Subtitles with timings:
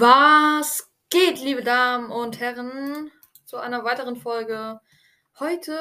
[0.00, 3.10] Was geht, liebe Damen und Herren,
[3.44, 4.78] zu einer weiteren Folge.
[5.40, 5.76] Heute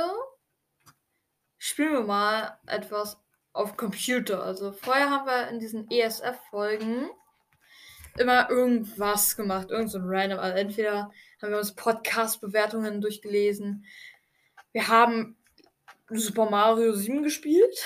[1.59, 3.22] spielen wir mal etwas
[3.53, 4.41] auf Computer.
[4.41, 7.11] Also vorher haben wir in diesen ESF-Folgen
[8.17, 10.39] immer irgendwas gemacht, irgend so ein random.
[10.39, 13.86] Also entweder haben wir uns Podcast-Bewertungen durchgelesen,
[14.72, 15.38] wir haben
[16.09, 17.77] Super Mario 7 gespielt.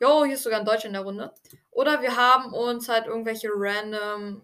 [0.00, 1.32] Jo, hier ist sogar ein Deutsch in der Runde.
[1.70, 4.42] Oder wir haben uns halt irgendwelche random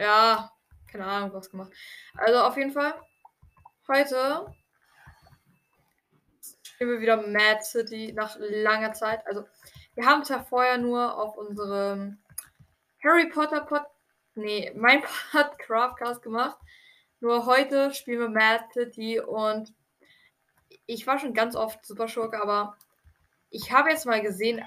[0.00, 0.50] ja,
[0.90, 1.72] keine Ahnung, was gemacht.
[2.16, 2.94] Also auf jeden Fall,
[3.86, 4.46] heute
[6.62, 9.26] spielen wir wieder Mad City nach langer Zeit.
[9.26, 9.44] Also,
[9.94, 12.18] wir haben es ja vorher nur auf unserem
[13.04, 13.82] Harry Potter Pod,
[14.34, 16.58] nee, mein Podcraftcast gemacht.
[17.20, 19.74] Nur heute spielen wir Mad City und
[20.86, 22.78] ich war schon ganz oft Super Schurke, aber
[23.50, 24.62] ich habe jetzt mal gesehen,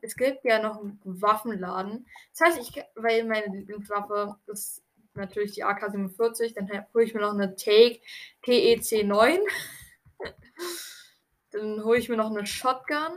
[0.00, 2.06] es gibt ja noch einen Waffenladen.
[2.32, 4.82] Das heißt, ich, weil meine Lieblingswaffe ist
[5.14, 8.00] natürlich die AK-47, dann hole ich mir noch eine Take
[8.42, 9.38] TEC 9.
[11.50, 13.12] dann hole ich mir noch eine Shotgun.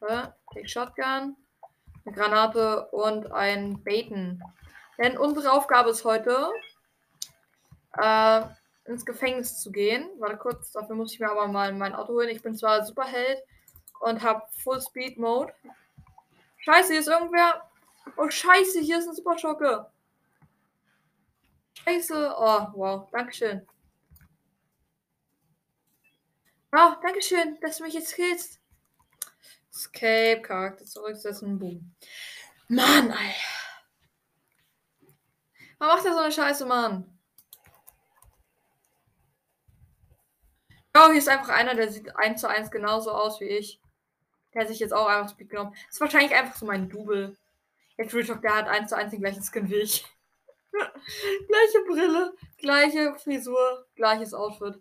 [0.00, 1.36] Ja, Take Shotgun,
[2.04, 4.42] eine Granate und ein Baiten.
[4.98, 6.50] Denn unsere Aufgabe ist heute,
[7.96, 8.42] äh,
[8.86, 10.08] ins Gefängnis zu gehen.
[10.18, 12.30] Warte kurz, dafür muss ich mir aber mal mein Auto holen.
[12.30, 13.38] Ich bin zwar Superheld,
[14.00, 15.52] und habe Full Speed Mode.
[16.58, 17.70] Scheiße, hier ist irgendwer.
[18.16, 19.90] Oh, scheiße, hier ist ein Super Schocke.
[21.74, 22.34] Scheiße.
[22.36, 23.08] Oh, wow.
[23.10, 23.66] Dankeschön.
[26.72, 28.60] Oh, Dankeschön, dass du mich jetzt killst.
[29.72, 31.94] Escape, Charakter zurücksetzen, boom.
[32.68, 33.34] Mann, ey.
[35.78, 37.18] Warum macht er so eine Scheiße, Mann?
[40.94, 43.80] Oh, hier ist einfach einer, der sieht eins zu eins genauso aus wie ich.
[44.58, 45.72] Hat sich jetzt auch einfach Speed genommen.
[45.86, 47.36] Das ist wahrscheinlich einfach so mein Double.
[47.96, 50.04] Jetzt Real Talk, der hat eins zu eins den gleichen Skin wie ich.
[50.72, 54.80] gleiche Brille, gleiche Frisur, gleiches Outfit.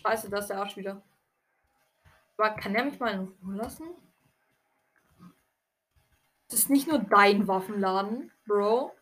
[0.00, 1.02] Scheiße, da ist der Arsch wieder.
[2.36, 3.86] Aber kann der mich mal in Ruhe lassen?
[6.48, 8.94] Das ist nicht nur dein Waffenladen, Bro.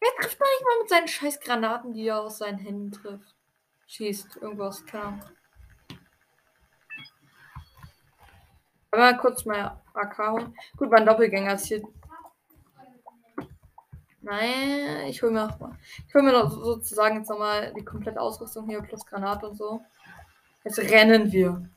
[0.00, 3.34] Er trifft doch nicht mal mit seinen scheiß Granaten, die er aus seinen Händen trifft.
[3.86, 5.35] Schießt irgendwas, keine Ahnung.
[8.96, 10.54] Aber kurz mal AK holen.
[10.74, 11.82] Gut, mein Doppelgänger ist hier.
[14.22, 15.78] Nein, ich hole mir noch mal.
[16.08, 19.82] Ich hole mir noch sozusagen jetzt nochmal die komplette Ausrüstung hier plus Granate und so.
[20.64, 21.68] Jetzt rennen wir.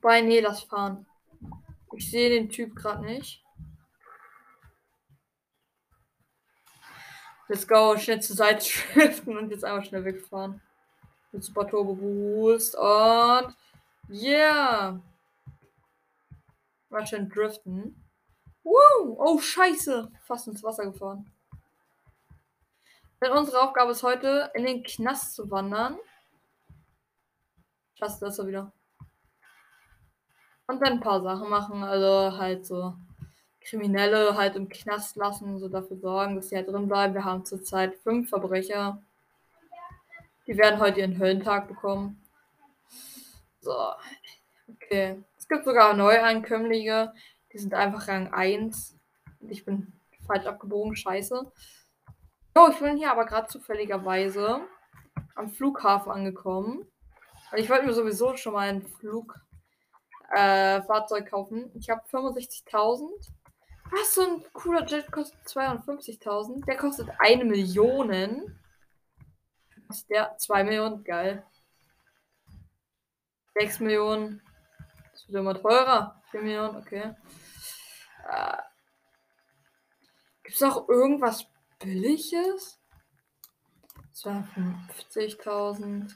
[0.00, 1.04] Bei nee, lass fahren.
[1.92, 3.44] Ich sehe den Typ gerade nicht.
[7.48, 10.62] Let's go, schnell zur Seite schriften und jetzt einfach schnell wegfahren.
[11.32, 13.56] Mit Super Turbo Boost und
[14.08, 15.00] Yeah.
[16.90, 18.04] War schön driften.
[18.62, 19.16] Woo!
[19.18, 20.10] Oh, scheiße.
[20.24, 21.30] Fast ins Wasser gefahren.
[23.20, 25.96] Denn unsere Aufgabe ist heute, in den Knast zu wandern.
[27.94, 28.72] Schaffst du das so wieder?
[30.66, 31.82] Und dann ein paar Sachen machen.
[31.84, 32.94] Also halt so
[33.60, 37.14] Kriminelle halt im Knast lassen, so dafür sorgen, dass sie halt drin bleiben.
[37.14, 39.02] Wir haben zurzeit fünf Verbrecher.
[40.46, 42.21] Die werden heute ihren Höllentag bekommen.
[43.62, 43.94] So.
[44.68, 45.24] Okay.
[45.38, 47.14] Es gibt sogar Neuankömmlinge.
[47.52, 48.98] Die sind einfach Rang 1.
[49.40, 49.92] Und ich bin
[50.26, 50.96] falsch abgebogen.
[50.96, 51.50] Scheiße.
[52.54, 54.60] Oh, ich bin hier aber gerade zufälligerweise
[55.34, 56.86] am Flughafen angekommen.
[57.56, 61.70] Ich wollte mir sowieso schon mal ein Flugfahrzeug äh, kaufen.
[61.74, 63.08] Ich habe 65.000.
[63.90, 66.64] Was, so ein cooler Jet kostet 52.000.
[66.64, 68.58] Der kostet eine Million.
[69.86, 70.36] Was ist der?
[70.36, 71.04] 2 Millionen.
[71.04, 71.44] Geil.
[73.54, 74.42] 6 Millionen.
[75.12, 76.22] Das wird immer teurer.
[76.30, 77.14] 4 Millionen, okay.
[78.28, 78.56] Äh,
[80.42, 81.46] Gibt es auch irgendwas
[81.78, 82.80] Billiges?
[84.14, 86.12] 250.000.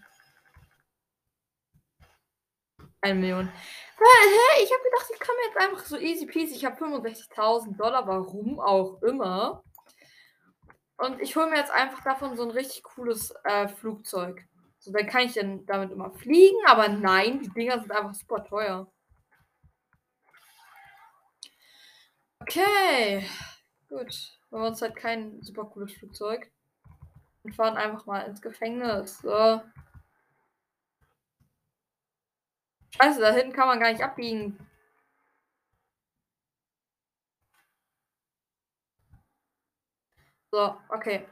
[3.00, 3.49] 1 Million.
[3.49, 4.62] Hä?
[4.62, 6.55] Ich habe gedacht, ich komme jetzt einfach so easy peasy.
[6.55, 9.62] Ich habe 65.000 Dollar, warum auch immer.
[10.99, 14.44] Und ich hole mir jetzt einfach davon so ein richtig cooles äh, Flugzeug.
[14.87, 18.44] So, dann kann ich dann damit immer fliegen, aber nein, die Dinger sind einfach super
[18.44, 18.87] teuer.
[22.38, 23.29] Okay.
[23.88, 24.38] Gut.
[24.49, 26.53] Wir haben uns halt kein super cooles Flugzeug.
[27.43, 29.19] Und fahren einfach mal ins Gefängnis.
[29.19, 29.61] So.
[32.97, 34.56] Scheiße, da hinten kann man gar nicht abbiegen.
[40.53, 41.27] So, okay.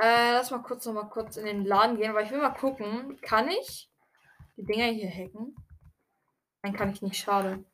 [0.00, 2.50] Äh, lass mal kurz noch mal kurz in den Laden gehen, weil ich will mal
[2.50, 3.90] gucken, kann ich
[4.56, 5.56] die Dinger hier hacken?
[6.62, 7.64] Nein, kann ich nicht, schade.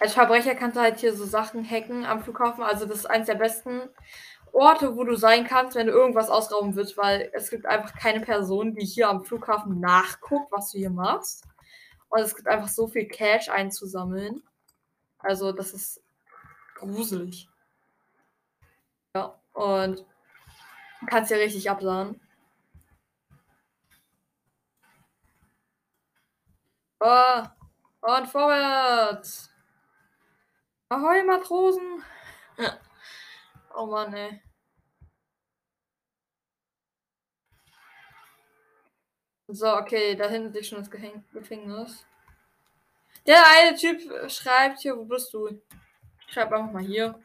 [0.00, 2.64] Als Verbrecher kannst du halt hier so Sachen hacken am Flughafen.
[2.64, 3.88] Also das ist eines der besten
[4.52, 8.20] Orte, wo du sein kannst, wenn du irgendwas ausrauben willst, weil es gibt einfach keine
[8.20, 11.44] Person, die hier am Flughafen nachguckt, was du hier machst.
[12.08, 14.42] Und es gibt einfach so viel Cash einzusammeln.
[15.18, 16.02] Also das ist
[16.74, 17.48] gruselig.
[19.14, 20.04] Ja, und
[21.06, 22.20] kannst ja richtig absahen.
[27.00, 27.42] Oh,
[28.00, 29.50] und vorwärts.
[30.88, 32.02] Ahoi, Matrosen.
[33.74, 34.40] Oh Mann, ey.
[39.48, 42.06] So, okay, da hinten ist schon das Gefängnis.
[43.26, 44.00] Der eine Typ
[44.30, 45.60] schreibt hier, wo bist du?
[46.28, 47.20] Schreib einfach mal hier.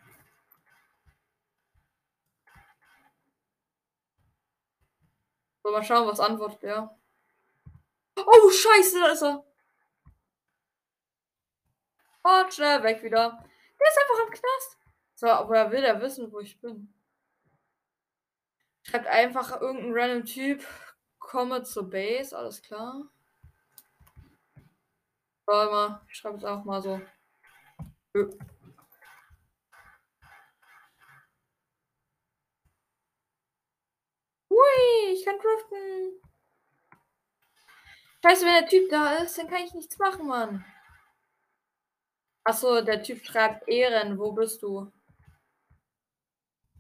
[5.69, 6.99] So, mal schauen, was antwortet er.
[8.15, 9.45] Oh, scheiße, da ist er.
[12.23, 13.45] Und schnell weg wieder.
[13.79, 14.77] Der ist einfach im Knast.
[15.13, 16.91] So, woher will der wissen, wo ich bin?
[18.81, 20.65] Schreibt einfach irgendein random Typ.
[21.19, 23.07] Komme zur Base, alles klar.
[25.45, 26.99] Warte mal, ich schreibe es auch mal so.
[34.59, 36.21] Hui, ich kann driften.
[38.21, 40.65] Scheiße, wenn der Typ da ist, dann kann ich nichts machen, Mann.
[42.43, 44.91] Achso, der Typ schreibt Ehren, wo bist du?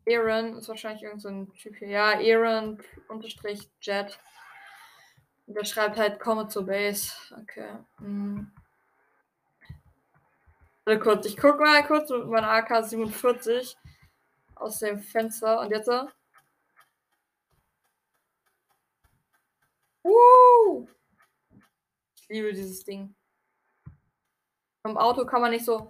[0.07, 1.89] Aaron ist wahrscheinlich irgendein so Typ hier.
[1.89, 4.19] Ja, Aaron unterstrich Jet.
[5.47, 7.13] Der schreibt halt, komme zur Base.
[7.41, 7.77] Okay.
[7.99, 8.51] Hm.
[10.85, 13.75] Warte kurz, ich guck mal kurz mit meiner AK-47
[14.55, 15.61] aus dem Fenster.
[15.61, 15.89] Und jetzt?
[20.03, 20.87] Uh!
[22.15, 23.15] Ich liebe dieses Ding.
[24.83, 25.89] Im Auto kann man nicht so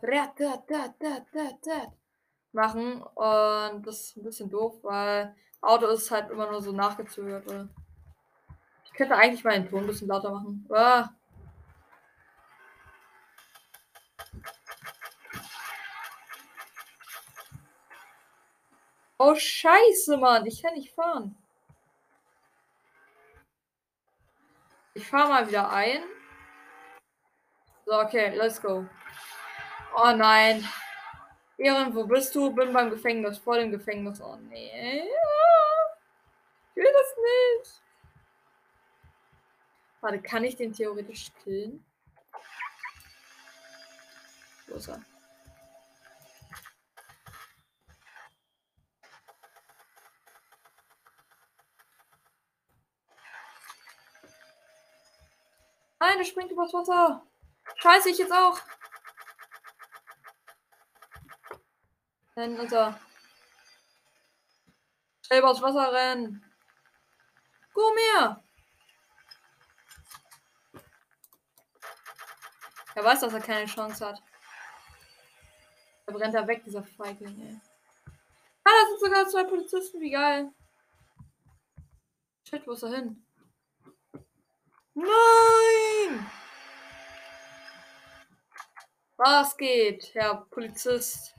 [2.51, 7.45] machen und das ist ein bisschen doof, weil Auto ist halt immer nur so nachgezögert.
[8.85, 10.67] Ich könnte eigentlich mal den Ton ein bisschen lauter machen.
[10.71, 11.09] Ah.
[19.21, 21.37] Oh Scheiße, Mann, ich kann nicht fahren.
[24.99, 26.03] Ich fahre mal wieder ein.
[27.85, 28.85] So, okay, let's go.
[29.95, 30.67] Oh nein.
[31.57, 32.51] Ehren, wo bist du?
[32.51, 34.19] Bin beim Gefängnis, vor dem Gefängnis.
[34.19, 35.03] Oh nee.
[36.71, 37.81] Ich will das nicht.
[40.01, 41.81] Warte, kann ich den theoretisch killen?
[44.67, 45.01] Wo ist er?
[55.99, 57.25] Nein, der springt übers Wasser.
[57.75, 58.59] Scheiße, ich jetzt auch.
[62.35, 62.99] Dann unser.
[65.25, 66.43] Schnell übers Wasser rennen.
[67.73, 68.43] Komm her.
[72.95, 74.21] Er weiß, dass er keine Chance hat.
[76.05, 77.61] Er brennt da weg, dieser Feigling, ey.
[78.63, 80.51] Ah, da sind sogar zwei Polizisten, wie geil.
[82.43, 83.25] Shit, wo ist er hin?
[84.99, 86.29] Nein!
[89.15, 91.35] Was geht, Herr Polizist?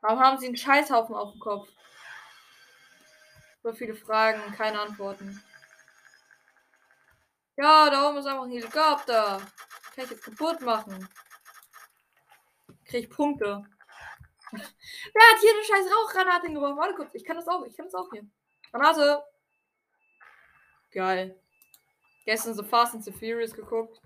[0.00, 1.68] Warum haben Sie einen Scheißhaufen auf dem Kopf?
[3.62, 5.40] So viele Fragen, keine Antworten.
[7.56, 9.38] Ja, da oben ist einfach ein Helikopter.
[9.94, 11.08] Kann ich jetzt kaputt machen.
[12.84, 13.62] Krieg ich Punkte.
[14.50, 16.76] Wer hat hier eine scheiß Rauchgranate hingeworfen?
[16.76, 18.26] Warte kurz, ich kann das auch, ich kann das auch hier.
[18.72, 19.22] Granate.
[20.90, 21.40] Geil.
[22.28, 24.02] Gestern so Fast and the Furious geguckt.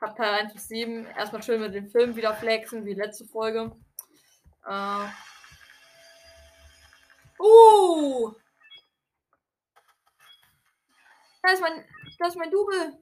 [0.00, 1.06] Hab Teil 1 bis 7.
[1.06, 3.70] Erstmal schön mit dem Film wieder flexen, wie letzte Folge.
[4.66, 5.06] Äh.
[7.38, 8.32] Uh!
[11.44, 11.86] Da ist mein,
[12.18, 12.98] da ist mein Double.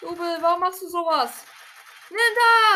[0.00, 1.46] Double, warum machst du sowas?
[2.10, 2.20] Nimm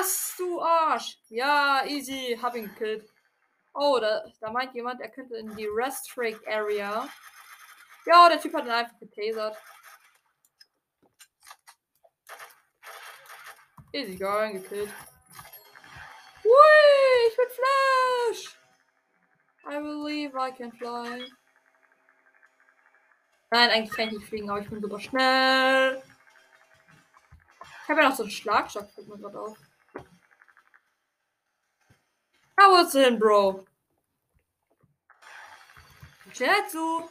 [0.00, 1.16] das, du Arsch.
[1.28, 3.16] Ja, easy, hab ihn gekillt.
[3.78, 7.06] Oh, da, da meint jemand, er könnte in die Rest Break Area.
[8.06, 9.59] Ja, der Typ hat ihn einfach getasert.
[13.92, 14.90] Easy going, gekillt.
[16.42, 18.56] Hui, ich bin Flash.
[19.68, 21.30] I believe I can fly.
[23.50, 26.02] Nein, eigentlich kann ich nicht fliegen, aber ich bin super schnell.
[27.83, 29.59] Ich habe ja noch so einen Schlagstock, fällt mir gerade auf.
[32.59, 33.67] How was it, Bro?
[36.33, 37.09] Schnell zu.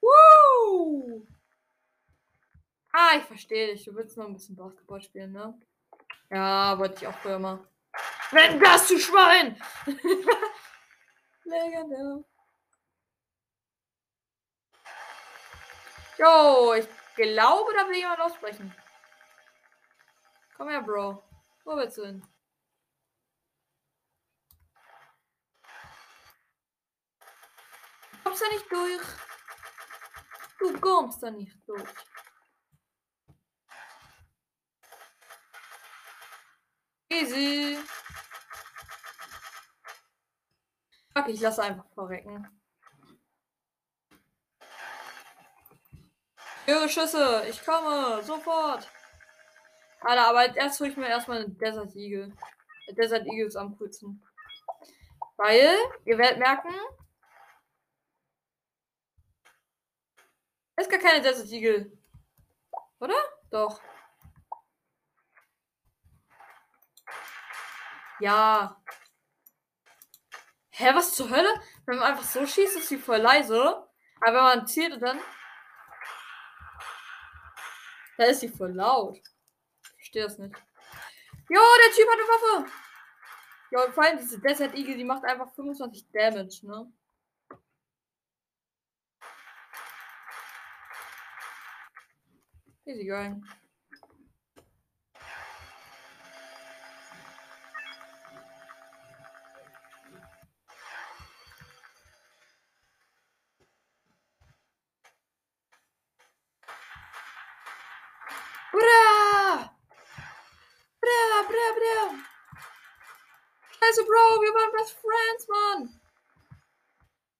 [0.00, 1.22] Wow!
[2.92, 3.84] Ah, ich verstehe dich.
[3.84, 5.58] Du willst noch ein bisschen Basketball spielen, ne?
[6.30, 7.58] Ja, wollte ich auch früher mal.
[8.30, 9.60] Wenn das zu Schwein!
[11.44, 12.24] Legendär.
[16.18, 18.74] Jo, ich glaube, da will jemand ausbrechen.
[20.56, 21.22] Komm her, Bro.
[21.64, 22.26] Wo willst du hin?
[28.36, 29.02] Kommst da nicht durch.
[30.58, 31.94] Du kommst da nicht durch.
[37.08, 37.78] Easy.
[41.14, 42.46] Okay, ich lasse einfach verrecken.
[46.66, 48.90] Ihre Schüsse, ich komme, sofort.
[50.00, 52.36] Alter, aber erst hole ich mir erstmal einen Desert Eagle.
[52.88, 54.22] Desert Eagle ist am coolsten.
[55.36, 55.74] Weil,
[56.04, 56.74] ihr werdet merken,
[60.86, 61.92] ist gar keine Desert Eagle.
[63.00, 63.16] Oder?
[63.50, 63.80] Doch.
[68.20, 68.80] Ja.
[70.70, 71.48] Hä, was zur Hölle?
[71.86, 73.86] Wenn man einfach so schießt, ist sie voll leise.
[74.20, 75.20] Aber wenn man zielt und dann
[78.18, 79.18] da ist sie voll laut.
[79.18, 80.54] Ich verstehe das nicht.
[81.48, 82.72] Jo, der Typ hat eine Waffe.
[83.72, 86.90] Ja, vor allem diese Desert Eagle, die macht einfach 25 Damage, ne?
[92.88, 93.42] Easy going.
[108.70, 109.74] Bra!
[111.00, 112.14] Bra, bra, bra!
[113.72, 116.00] Scheiße, Bro, wir waren Best Friends, Mann!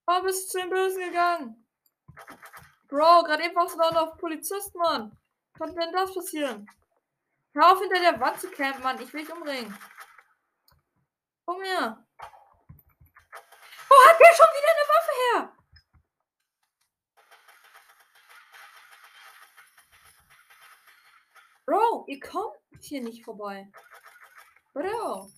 [0.07, 1.67] Warum bist du zu den Bösen gegangen?
[2.89, 5.17] Bro, gerade eben warst du da noch Polizist, Mann.
[5.59, 6.71] Konnte denn das passieren?
[7.55, 9.01] Hör auf, hinter der Wand zu campen, Mann.
[9.01, 9.77] Ich will dich umbringen.
[11.47, 12.07] Komm her.
[13.89, 15.57] Wo hat der schon wieder eine Waffe her?
[21.65, 23.71] Bro, ihr kommt hier nicht vorbei.
[24.75, 25.31] Bro.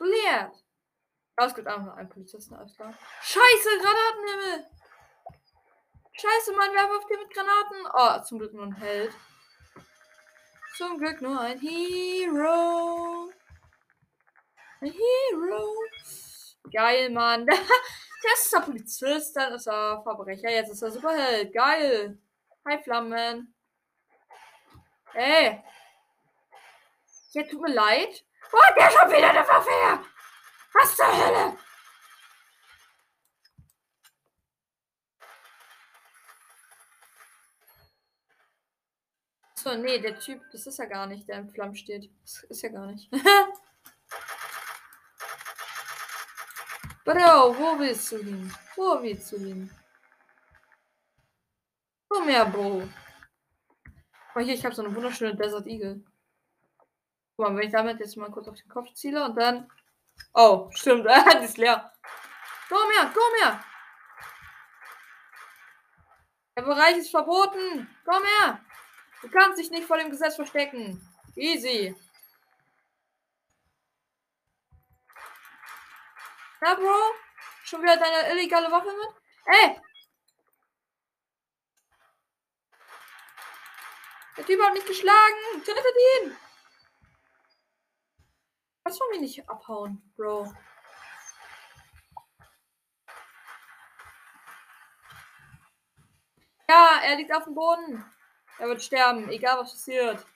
[0.00, 0.64] Leert.
[1.38, 2.94] Oh, es gibt einfach einen Polizisten, alles klar.
[3.20, 4.70] Scheiße, Granatenhimmel.
[6.18, 7.86] Scheiße, Mann, wer wirft hier mit Granaten?
[7.92, 9.12] Oh, zum Glück nur ein Held.
[10.76, 13.30] Zum Glück nur ein Hero.
[14.80, 15.74] Ein Hero.
[16.72, 17.46] Geil, Mann.
[18.22, 21.52] Das ist der Polizist, dann ist er Verbrecher, jetzt ist er Superheld.
[21.52, 22.18] Geil.
[22.66, 23.54] Hi, Flammen.
[25.14, 25.62] Ey.
[27.30, 28.24] Ja, tut mir leid.
[28.52, 30.02] Hat der schon wieder eine Waffe her?
[30.72, 31.58] Was zur Hölle?
[39.66, 42.08] So, nee, der Typ, das ist ja gar nicht, der im Flammen steht.
[42.22, 43.10] Das ist ja gar nicht.
[47.04, 48.54] Bro, wo willst du hin?
[48.76, 49.68] Wo willst du hin?
[52.08, 52.88] Komm her, Bro.
[53.82, 56.04] Guck mal hier, ich habe so eine wunderschöne Desert Eagle.
[57.36, 59.68] Guck mal, wenn ich damit jetzt mal kurz auf den Kopf ziele und dann.
[60.32, 61.06] Oh, stimmt,
[61.40, 61.92] die ist leer.
[62.68, 63.64] Komm her, komm her!
[66.56, 67.88] Der Bereich ist verboten.
[68.04, 68.60] Komm her!
[69.22, 71.00] Du kannst dich nicht vor dem Gesetz verstecken.
[71.34, 71.94] Easy.
[76.60, 77.14] Na, Bro?
[77.64, 79.14] Schon wieder deine illegale Waffe mit?
[79.46, 79.80] Ey!
[84.36, 85.64] Der Typ hat mich geschlagen.
[85.64, 85.84] Tötet
[86.22, 86.36] ihn!
[88.84, 90.52] Kannst du mich nicht abhauen, Bro?
[96.68, 98.15] Ja, er liegt auf dem Boden.
[98.58, 100.26] Er wird sterben, egal was passiert.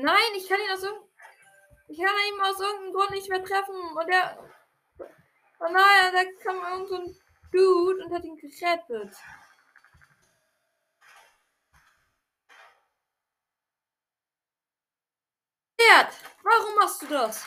[0.00, 1.08] Nein, ich kann ihn aus irgendeinem.
[1.88, 3.74] Ich kann ihn aus irgendeinem Grund nicht mehr treffen.
[3.74, 4.38] Und er.
[5.60, 7.16] Oh nein, da kam irgend so ein
[7.52, 9.16] Dude und hat ihn gerettet.
[15.80, 16.14] Pferd,
[16.48, 17.46] warum machst du das?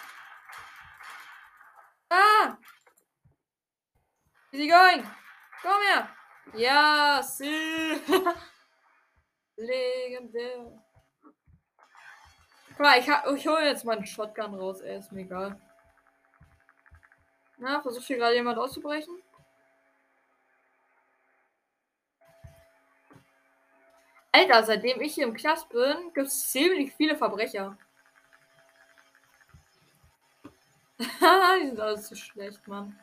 [2.10, 2.58] Ah!
[4.52, 5.04] Easy going.
[5.62, 6.10] Komm her.
[6.54, 8.02] Ja, sie.
[9.56, 10.82] Legendär.
[12.78, 15.62] Mal, ich, ich hole jetzt meinen Shotgun raus, ey, ist mir egal.
[17.58, 19.22] Na, versucht hier gerade jemand auszubrechen?
[24.32, 27.78] Alter, seitdem ich hier im Knast bin, gibt es ziemlich viele Verbrecher.
[31.02, 33.00] Die sind alles zu schlecht, Mann.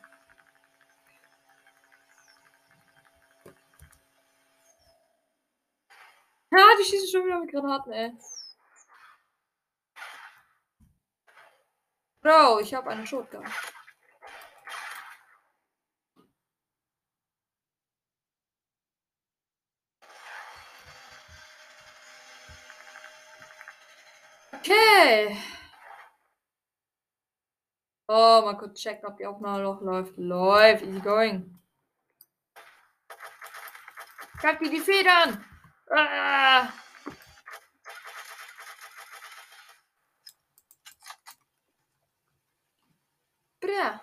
[6.51, 8.13] Ja, die schießen schon wieder mit Granaten, ey.
[12.23, 13.45] Bro, ich habe eine Shotgun.
[24.55, 25.37] Okay.
[28.11, 30.17] Oh, mal kurz checken, ob die Aufnahme noch läuft.
[30.17, 31.61] Läuft, easy going.
[34.41, 35.45] Gab die die Federn.
[35.91, 36.69] Ah.
[43.61, 44.01] Bra.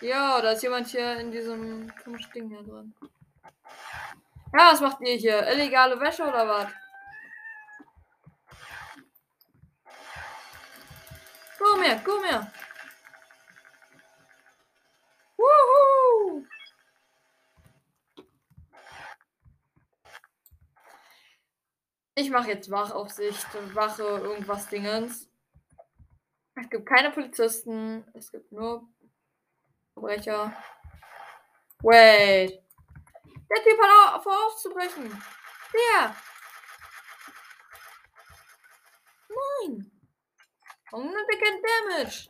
[0.00, 2.92] Ja, da ist jemand hier in diesem komischen Ding hier drin.
[4.52, 5.46] Ja, was macht ihr hier?
[5.46, 6.72] Illegale Wäsche oder was?
[11.62, 12.52] Komm her, komm her.
[15.38, 16.44] Wuhu!
[22.16, 25.30] Ich mache jetzt Wachaufsicht, Wache, irgendwas Dingens.
[26.56, 28.88] Es gibt keine Polizisten, es gibt nur
[29.92, 30.52] Verbrecher.
[31.82, 32.60] Wait.
[33.50, 35.22] Der Typ hat vor aufzubrechen.
[35.72, 36.16] Der.
[39.28, 39.91] Nein.
[40.92, 42.28] Significant damage.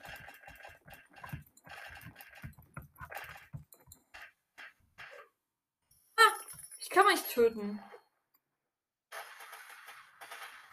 [6.16, 6.32] Ah,
[6.78, 7.82] ich kann mich töten.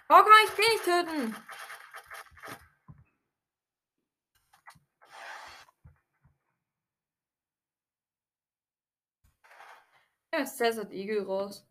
[0.08, 1.36] Warum kann ich den nicht töten?
[10.32, 11.66] Ja, Desert Eagle raus.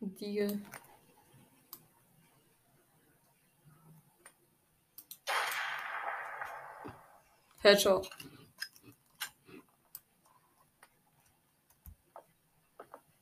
[0.00, 0.62] Eagle.
[7.62, 8.10] Headshot.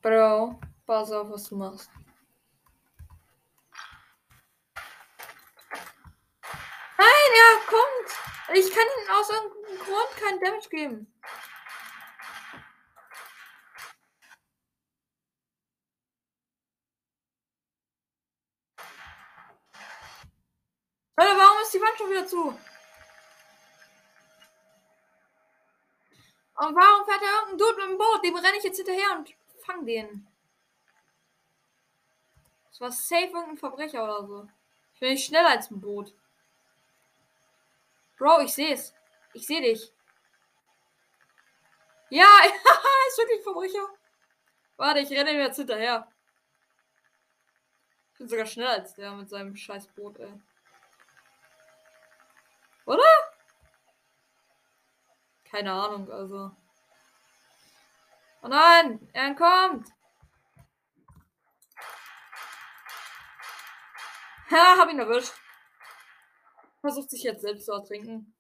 [0.01, 1.91] Bro, pass auf, was du machst.
[6.97, 8.57] Nein, er kommt.
[8.57, 11.15] Ich kann ihm aus irgendeinem Grund keinen Damage geben.
[21.17, 22.59] Alter, warum ist die Wand schon wieder zu?
[26.61, 28.23] Und warum fährt da irgendein Dude mit dem Boot?
[28.23, 30.29] Dem renne ich jetzt hinterher und fang den.
[32.69, 34.49] Das war safe irgendein Verbrecher oder so.
[34.93, 36.15] Ich bin nicht schneller als ein Boot.
[38.19, 38.93] Bro, ich seh's.
[39.33, 39.91] Ich seh dich.
[42.11, 42.27] Ja,
[43.09, 43.89] ist wirklich ein Verbrecher.
[44.77, 46.13] Warte, ich renne ihm jetzt hinterher.
[48.13, 50.39] Ich bin sogar schneller als der mit seinem scheiß Boot, ey.
[52.85, 53.30] Oder?
[55.51, 56.53] Keine Ahnung, also.
[58.43, 59.89] Oh nein, er entkommt.
[64.51, 65.35] Ha, hab ihn erwischt.
[66.81, 68.35] Versucht sich jetzt selbst zu ertrinken.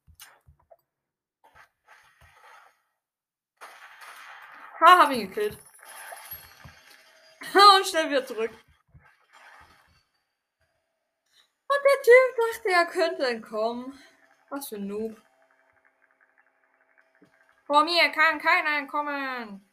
[4.80, 5.58] Ha, hab ihn gekillt.
[7.52, 8.52] Und schnell wieder zurück.
[11.68, 13.98] Und der Typ dachte, er könnte entkommen.
[14.48, 15.20] Was für ein Noob.
[17.70, 19.64] Vor mir kann keiner entkommen.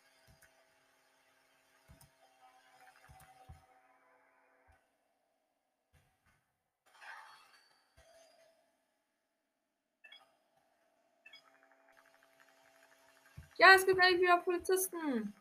[13.57, 15.33] Ja, es gibt eigentlich wieder Polizisten.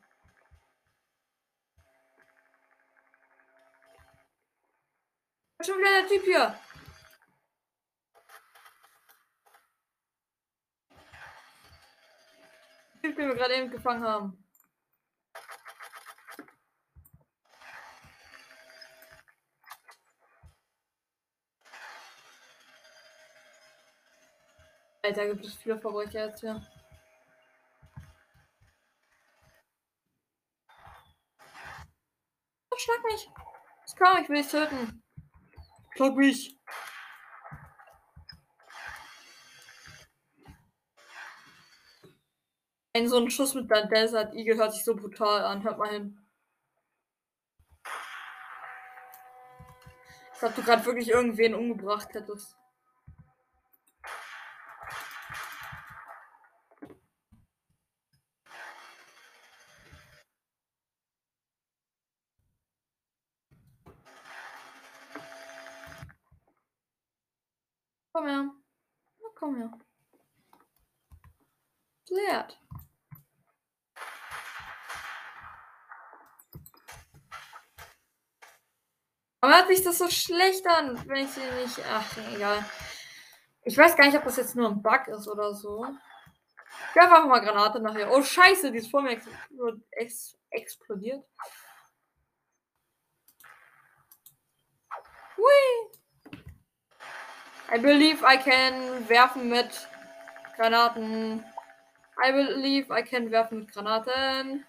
[5.60, 6.58] Schon wieder der Typ hier.
[13.06, 14.44] Typ, den wir gerade eben gefangen haben.
[25.04, 26.60] Alter, gibt es viele Verbrecher jetzt hier.
[32.72, 33.30] Oh, schlag mich!
[33.86, 35.04] Ich komm, ich will dich töten.
[35.94, 36.55] Schlag mich!
[42.96, 45.62] Ein so ein Schuss mit der Desert Eagle hört sich so brutal an.
[45.62, 46.18] Hört mal hin.
[50.32, 52.56] Als ob du gerade wirklich irgendwen umgebracht hättest.
[68.14, 68.50] Komm her.
[69.20, 69.70] Na, komm her.
[72.08, 72.58] Leert.
[79.46, 81.80] Aber hört sich das so schlecht an, wenn ich sie nicht.
[81.90, 82.64] Ach, egal.
[83.64, 85.86] Ich weiß gar nicht, ob das jetzt nur ein Bug ist oder so.
[86.90, 88.10] Ich werfe einfach mal Granate nachher.
[88.12, 89.20] Oh, Scheiße, die ist vor mir
[89.92, 91.24] ex explodiert.
[95.36, 95.90] Hui.
[97.74, 99.88] I believe I can werfen mit
[100.56, 101.44] Granaten.
[102.24, 104.64] I believe I can werfen mit Granaten.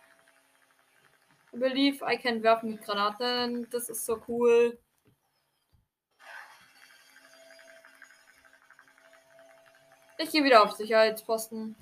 [1.53, 3.69] I believe I can werfen mit Granaten.
[3.69, 4.77] Das ist so cool.
[10.19, 11.75] Ich gehe wieder auf Sicherheitsposten.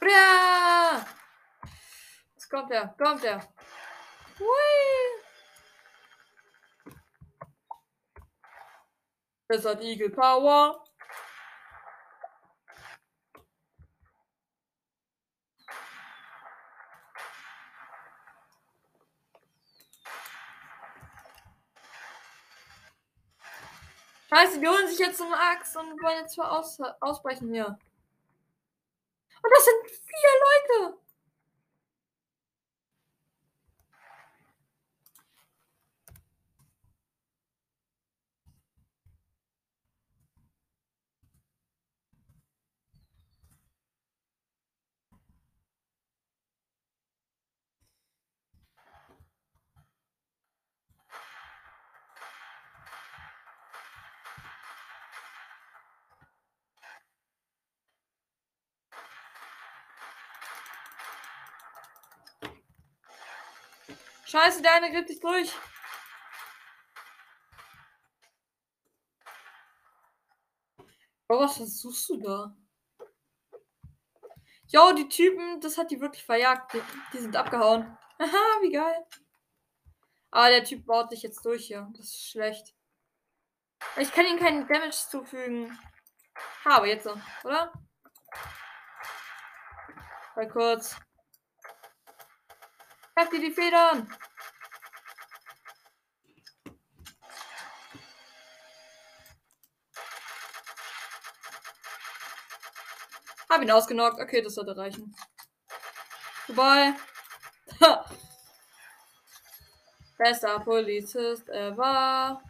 [0.00, 1.06] Ja!
[2.32, 3.40] Jetzt kommt er, kommt er.
[4.38, 5.24] Hui!
[9.48, 10.84] Es hat Eagle Power.
[24.34, 27.66] Scheiße, die holen sich jetzt eine Axt und wollen jetzt aus, ausbrechen hier.
[27.66, 30.98] Und das sind vier Leute.
[64.34, 65.54] Scheiße, der eine gibt sich durch.
[71.28, 72.56] Oh, was versuchst du da?
[74.66, 76.72] Jo, die Typen, das hat die wirklich verjagt.
[76.72, 77.96] Die, die sind abgehauen.
[78.18, 79.06] Haha, wie geil.
[80.32, 81.88] Ah, der Typ baut sich jetzt durch hier.
[81.96, 82.74] Das ist schlecht.
[83.98, 85.78] Ich kann ihm keinen Damage zufügen.
[86.64, 87.72] Habe jetzt so, oder?
[90.34, 90.96] Mal kurz.
[93.16, 94.08] Habt ihr die Federn?
[103.48, 104.20] Hab ihn ausgenockt.
[104.20, 105.14] Okay, das sollte reichen.
[106.46, 106.94] Vorbei.
[110.18, 112.42] Bester Polizist ever.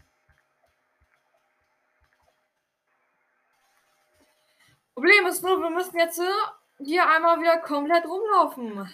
[4.94, 6.22] Problem ist nur, wir müssen jetzt
[6.79, 8.90] hier einmal wieder komplett rumlaufen.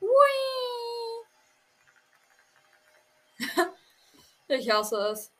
[0.00, 0.08] Hui.
[4.56, 5.32] Ich hasse es.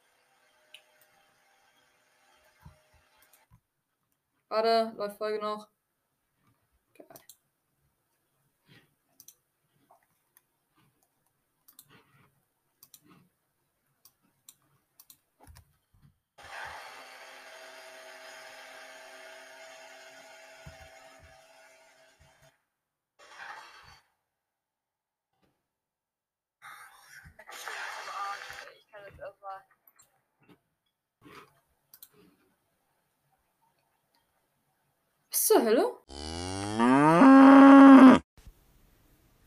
[4.48, 5.68] Warte, läuft Folge noch.
[35.50, 35.84] Zur Hölle?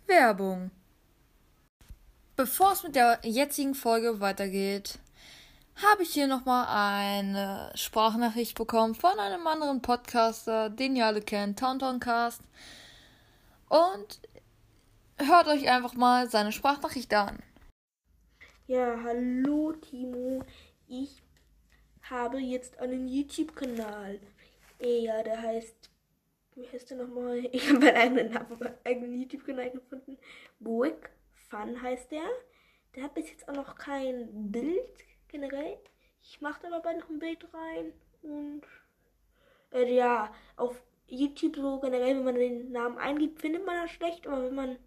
[0.06, 0.72] Werbung.
[2.36, 5.00] Bevor es mit der jetzigen Folge weitergeht,
[5.78, 11.60] habe ich hier nochmal eine Sprachnachricht bekommen von einem anderen Podcaster, den ihr alle kennt,
[11.60, 12.42] Tauntoncast.
[13.70, 14.20] Und
[15.20, 17.42] hört euch einfach mal seine Sprachnachricht an.
[18.68, 20.44] Ja, hallo Timo.
[20.86, 21.24] Ich
[22.10, 24.20] habe jetzt einen YouTube-Kanal.
[24.82, 25.93] Ja, der heißt.
[26.56, 27.40] Wie heißt der nochmal?
[27.52, 30.18] Ich habe meinen eigenen YouTube-Kanal gefunden.
[30.60, 31.10] Buick
[31.50, 32.24] Fun heißt der.
[32.96, 35.78] Der hat bis jetzt auch noch kein Bild generell.
[36.22, 37.94] Ich mache da aber noch ein Bild rein.
[38.22, 38.64] Und
[39.72, 44.28] äh, ja, auf YouTube so generell, wenn man den Namen eingibt, findet man das schlecht.
[44.28, 44.78] Aber wenn man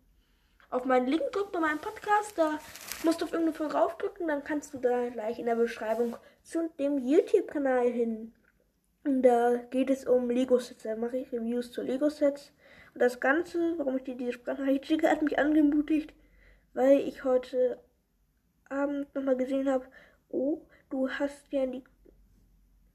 [0.71, 2.59] auf meinen Link drückt bei meinem Podcast, da
[3.05, 6.69] musst du auf irgendeine Folge raufdrücken, dann kannst du da gleich in der Beschreibung zu
[6.79, 8.33] dem YouTube-Kanal hin.
[9.07, 10.83] Da geht es um Lego-Sets.
[10.83, 12.53] Da mache ich Reviews zu Lego-Sets.
[12.93, 16.13] Und das Ganze, warum ich dir diese Sprachnachricht schicke, hat mich angemutigt,
[16.75, 17.79] weil ich heute
[18.69, 19.87] Abend nochmal gesehen habe,
[20.29, 21.85] oh, du hast ja in die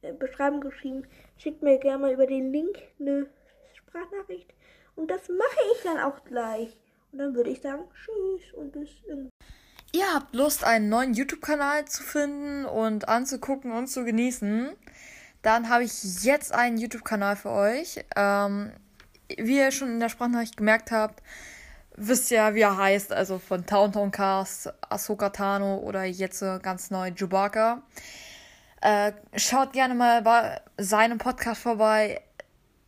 [0.02, 3.28] äh, Beschreibung geschrieben, schick mir gerne mal über den Link eine
[3.74, 4.54] Sprachnachricht.
[4.96, 6.78] Und das mache ich dann auch gleich.
[7.14, 9.30] Und dann würde ich sagen, tschüss und bis irgendwann.
[9.94, 14.72] Ihr habt Lust, einen neuen YouTube-Kanal zu finden und anzugucken und zu genießen,
[15.42, 18.04] dann habe ich jetzt einen YouTube-Kanal für euch.
[18.16, 18.72] Ähm,
[19.38, 21.24] wie ihr schon in der Sprachnachricht gemerkt habt,
[21.96, 27.12] wisst ihr, wie er heißt, also von Town Cast, Ahsoka Tano oder jetzt ganz neu
[27.12, 27.82] Chewbacca.
[28.82, 32.22] Äh, schaut gerne mal bei seinem Podcast vorbei.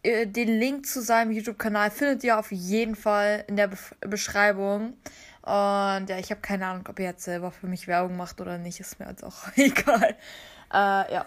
[0.02, 4.98] Äh, den Link zu seinem YouTube-Kanal findet ihr auf jeden Fall in der Be Beschreibung.
[5.44, 8.58] Und ja, ich habe keine Ahnung, ob er jetzt selber für mich Werbung macht oder
[8.58, 8.80] nicht.
[8.80, 10.16] Ist mir jetzt auch egal.
[10.74, 11.26] Äh, ja.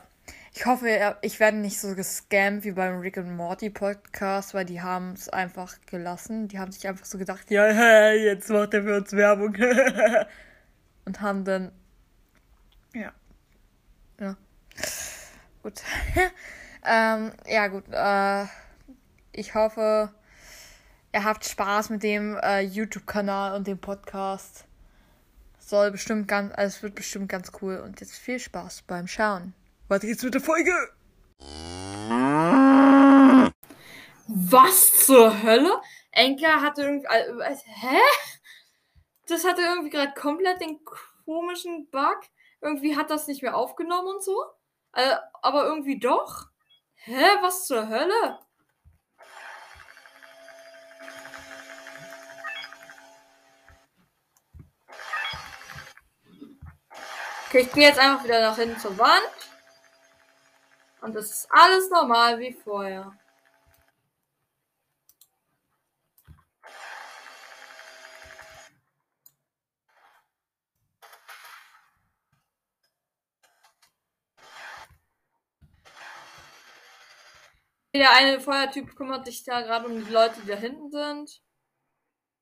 [0.59, 4.81] Ich hoffe, ich werde nicht so gescammt wie beim Rick and Morty Podcast, weil die
[4.81, 6.49] haben es einfach gelassen.
[6.49, 9.55] Die haben sich einfach so gedacht, ja, hey, jetzt macht er für uns Werbung.
[11.05, 11.73] Und haben dann.
[12.95, 13.13] Ja.
[14.19, 14.35] Ja.
[15.63, 15.83] Gut.
[16.87, 17.85] ähm, ja, gut.
[17.91, 18.47] Äh,
[19.33, 20.11] ich hoffe,
[21.13, 24.65] ihr habt Spaß mit dem äh, YouTube-Kanal und dem Podcast.
[25.59, 27.77] Soll bestimmt ganz, also es wird bestimmt ganz cool.
[27.77, 29.53] Und jetzt viel Spaß beim Schauen.
[29.89, 30.73] Weiter geht's mit der Folge.
[34.27, 35.81] Was zur Hölle?
[36.11, 37.07] Enker hatte irgendwie.
[37.07, 38.01] Äh, hä?
[39.29, 40.81] Das hatte irgendwie gerade komplett den
[41.25, 42.21] komischen Bug.
[42.61, 44.45] Irgendwie hat das nicht mehr aufgenommen und so.
[44.93, 46.47] Äh, aber irgendwie doch.
[46.95, 47.25] Hä?
[47.43, 48.41] Was zur Hölle?
[57.49, 59.46] Okay, ich bin jetzt einfach wieder nach hinten zur Wand.
[61.07, 63.17] Und es ist alles normal wie vorher.
[77.95, 81.41] Der eine Feuertyp kümmert sich da gerade um die Leute, die da hinten sind.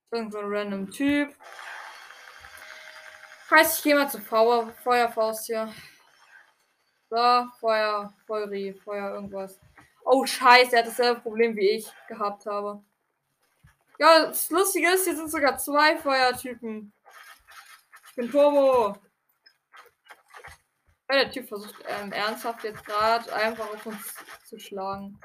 [0.09, 1.35] Irgendwo ein random Typ.
[3.51, 5.71] Heißt, ich gehe mal zur Feuerfaust hier.
[7.09, 9.59] So, Feuer, Feuerie, Feuer, irgendwas.
[10.03, 12.83] Oh, scheiße, er hat dasselbe Problem wie ich gehabt habe.
[13.97, 16.93] Ja, das Lustige ist, hier sind sogar zwei Feuertypen.
[18.09, 18.97] Ich bin Turbo.
[21.09, 24.15] Ja, der Typ versucht ähm, ernsthaft jetzt gerade einfach auf uns
[24.45, 25.19] zu schlagen.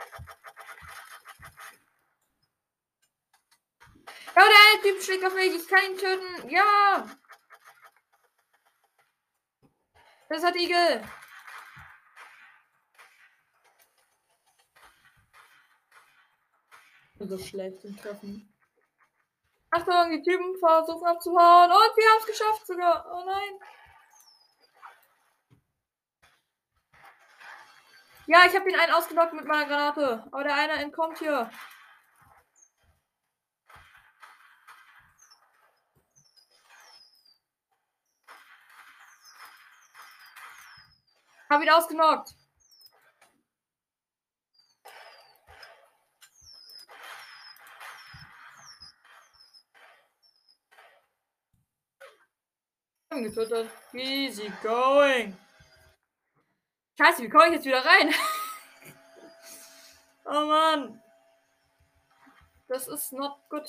[4.37, 5.55] Ja, der eine Typ schlägt auf mich.
[5.55, 6.49] Ich kann ihn töten.
[6.51, 7.07] Ja.
[10.29, 11.03] Das hat Igel.
[17.27, 18.53] So schlecht im Treffen.
[19.71, 21.71] Achtung, die Typen versuchen abzuhauen.
[21.71, 23.07] Und wir haben es geschafft sogar.
[23.13, 23.61] Oh nein.
[28.27, 30.25] Ja, ich habe ihn einen ausgenockt mit meiner Granate.
[30.31, 31.51] Aber der eine entkommt hier.
[41.49, 42.40] Hab ihn ausgenockt.
[53.11, 53.71] Getötet.
[53.93, 55.37] Easy going.
[56.97, 58.15] Scheiße, wie komme ich jetzt wieder rein?
[60.25, 61.03] oh Mann.
[62.69, 63.69] Das ist not good.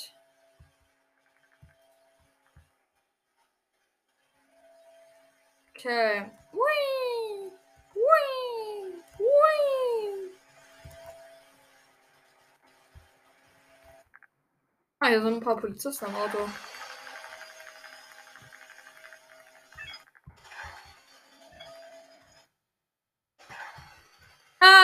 [5.75, 6.30] Okay.
[6.51, 7.51] Whee!
[7.95, 9.04] Whee!
[9.17, 10.38] Whee!
[14.99, 16.47] Ah, hier sind ein paar Polizisten am Auto.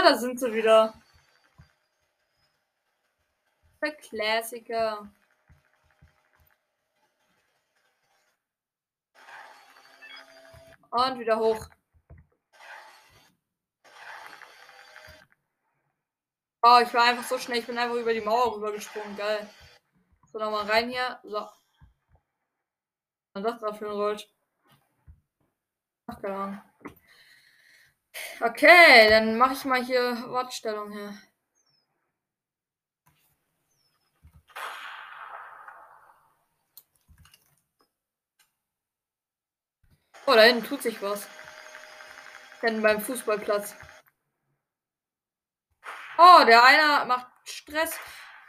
[0.07, 0.93] Da sind sie wieder.
[3.81, 5.11] Der Klassiker.
[10.89, 11.67] Und wieder hoch.
[16.63, 17.59] Oh, ich war einfach so schnell.
[17.59, 19.15] Ich bin einfach über die Mauer rübergesprungen.
[19.17, 19.49] Geil.
[20.31, 21.19] So, nochmal rein hier.
[21.23, 21.47] So.
[23.33, 24.27] Und das dafür rollt.
[26.07, 26.66] Ach, keine Ahnung.
[28.39, 31.13] Okay, dann mache ich mal hier Wortstellung her.
[40.25, 41.27] Oh, da hinten tut sich was.
[42.61, 43.75] Denn beim Fußballplatz.
[46.17, 47.97] Oh, der einer macht Stress.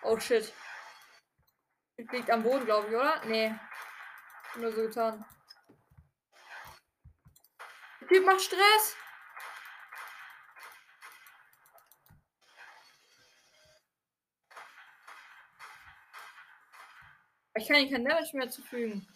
[0.02, 0.52] Oh shit.
[1.96, 3.24] Liegt am Boden, glaube ich, oder?
[3.26, 3.54] Nee.
[4.56, 5.24] Nur so getan.
[8.00, 8.96] Der Typ macht Stress.
[17.58, 19.06] Ich kann ihnen kein Damage mehr zufügen.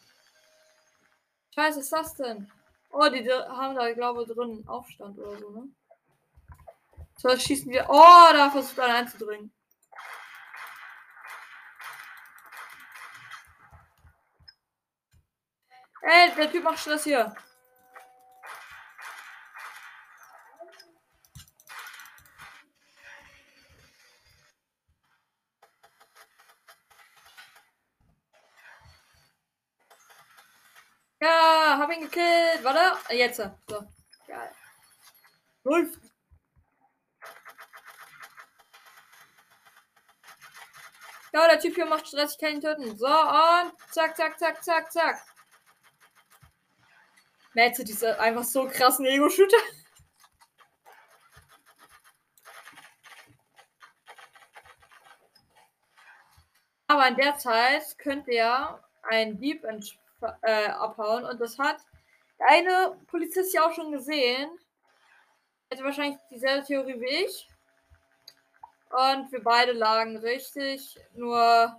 [1.54, 2.50] Scheiße, ist das denn?
[2.90, 5.68] Oh, die haben da, glaube ich, drin Aufstand oder so, ne?
[7.16, 7.86] So, schießen wir.
[7.88, 9.52] Oh, da versucht einer einzudringen.
[16.02, 17.32] Ey, der Typ macht Stress hier.
[31.92, 32.62] Ihn gekillt.
[32.62, 33.14] Warte.
[33.14, 33.36] Jetzt.
[33.36, 33.86] So.
[34.26, 34.52] Geil.
[35.64, 35.98] Wolf.
[41.32, 42.32] Ja, der Typ hier macht Stress.
[42.32, 42.96] Ich kann ihn töten.
[42.96, 45.22] So, und zack, zack, zack, zack, zack.
[47.54, 49.56] Netze, diese einfach so krassen Ego-Shooter.
[56.86, 59.64] Aber in der Zeit könnte ja ein Dieb
[60.42, 61.78] äh, abhauen und das hat
[62.38, 64.50] eine Polizist ja auch schon gesehen.
[65.70, 67.48] Hätte wahrscheinlich dieselbe Theorie wie ich.
[68.90, 70.98] Und wir beide lagen richtig.
[71.14, 71.78] Nur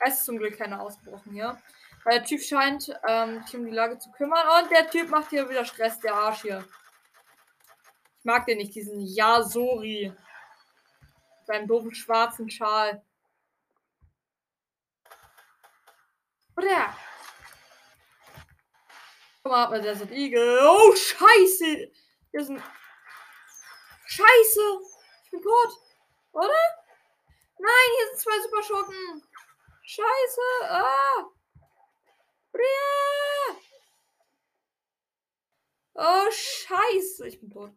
[0.00, 1.60] es ist zum Glück keiner ausgebrochen hier.
[2.04, 4.46] Weil der Typ scheint ähm, sich um die Lage zu kümmern.
[4.58, 6.64] Und der Typ macht hier wieder Stress, der Arsch hier.
[8.18, 10.12] Ich mag den nicht, diesen Yasori.
[11.44, 13.02] Seinen doofen schwarzen Schal.
[16.60, 16.94] Oder?
[19.42, 20.60] Guck mal, der Desert Eagle.
[20.62, 21.64] Oh, scheiße.
[21.64, 22.62] Hier ist ein.
[24.06, 24.60] Scheiße.
[25.24, 25.72] Ich bin tot.
[26.32, 26.62] Oder?
[27.58, 29.22] Nein, hier sind zwei Superschurken.
[29.82, 30.40] Scheiße.
[30.64, 31.30] Ah.
[35.94, 37.26] Oh, scheiße.
[37.28, 37.72] Ich bin tot.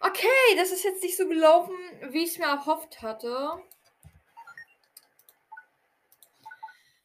[0.00, 1.74] Okay, das ist jetzt nicht so gelaufen,
[2.12, 3.62] wie ich es mir erhofft hatte.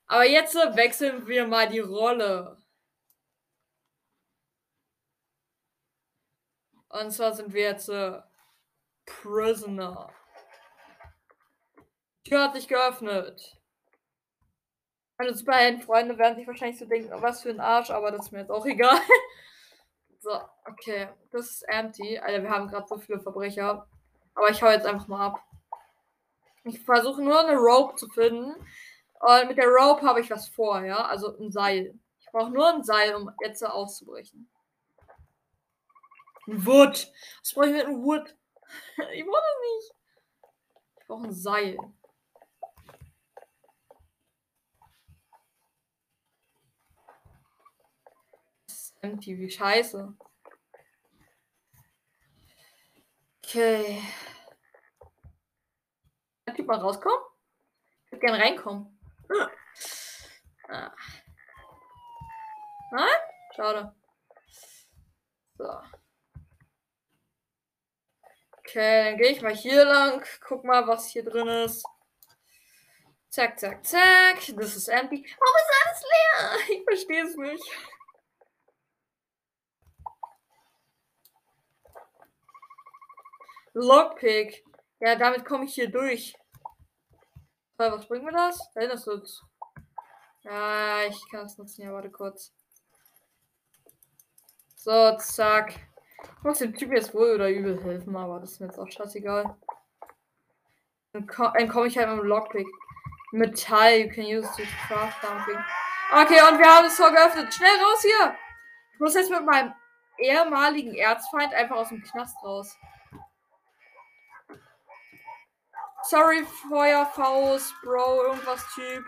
[0.07, 2.57] Aber jetzt wechseln wir mal die Rolle.
[6.89, 8.21] Und zwar sind wir jetzt äh,
[9.05, 10.13] Prisoner.
[12.23, 13.57] Tür hat sich geöffnet.
[15.17, 18.41] Meine Superhelden-Freunde werden sich wahrscheinlich so denken, was für ein Arsch, aber das ist mir
[18.41, 18.99] jetzt auch egal.
[20.23, 21.09] so, okay.
[21.31, 22.17] Das ist empty.
[22.17, 23.87] Alter, wir haben gerade so viele Verbrecher.
[24.35, 25.43] Aber ich hau jetzt einfach mal ab.
[26.63, 28.55] Ich versuche nur eine Rope zu finden.
[29.19, 31.05] Und mit der Rope habe ich was vor, ja?
[31.05, 31.99] Also ein Seil.
[32.19, 34.49] Ich brauche nur ein Seil, um jetzt auszubrechen.
[36.47, 37.11] Ein Wood.
[37.41, 38.35] Was brauche ich mit einem Wood?
[39.13, 39.95] ich brauche das nicht.
[40.99, 41.77] Ich brauche ein Seil.
[49.03, 50.15] Wie scheiße.
[53.43, 54.01] Okay.
[56.45, 57.19] Kann Typ mal rauskommen?
[58.05, 58.99] Ich würde gerne reinkommen.
[60.69, 60.91] Ah.
[62.91, 63.19] Nein?
[63.55, 63.95] Schade.
[65.57, 65.81] So.
[68.59, 70.25] Okay, dann gehe ich mal hier lang.
[70.41, 71.85] Guck mal, was hier drin ist.
[73.29, 74.37] Zack, zack, zack.
[74.55, 75.25] Das ist empty.
[75.39, 76.77] Warum ist alles leer?
[76.77, 77.63] Ich verstehe es nicht.
[83.73, 84.63] Lockpick.
[84.99, 86.35] Ja, damit komme ich hier durch.
[87.77, 88.59] So, was bringt mir das?
[88.75, 89.43] Erinnerst du es?
[90.43, 91.83] Ja, ich kann es nutzen.
[91.83, 92.53] Ja, warte kurz.
[94.75, 95.73] So, zack.
[96.21, 98.89] Ich muss dem Typ jetzt wohl oder übel helfen, aber das ist mir jetzt auch
[98.89, 99.55] scheißegal.
[101.13, 102.67] Dann, dann komme ich halt mit dem Lockpick.
[103.31, 105.57] Metall, you can use to craft something.
[106.11, 107.53] Okay, und wir haben das Tor geöffnet.
[107.53, 108.35] Schnell raus hier!
[108.93, 109.73] Ich muss jetzt mit meinem
[110.19, 112.77] ehemaligen Erzfeind einfach aus dem Knast raus.
[116.09, 119.05] Sorry, Feuerfaust, Bro, irgendwas Typ.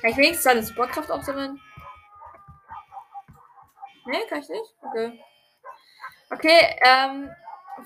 [0.00, 1.60] Kann ich wenigstens seine Superkraft aufsammeln?
[4.06, 4.74] Nee, kann ich nicht?
[4.82, 5.20] Okay.
[6.30, 7.30] Okay, ähm,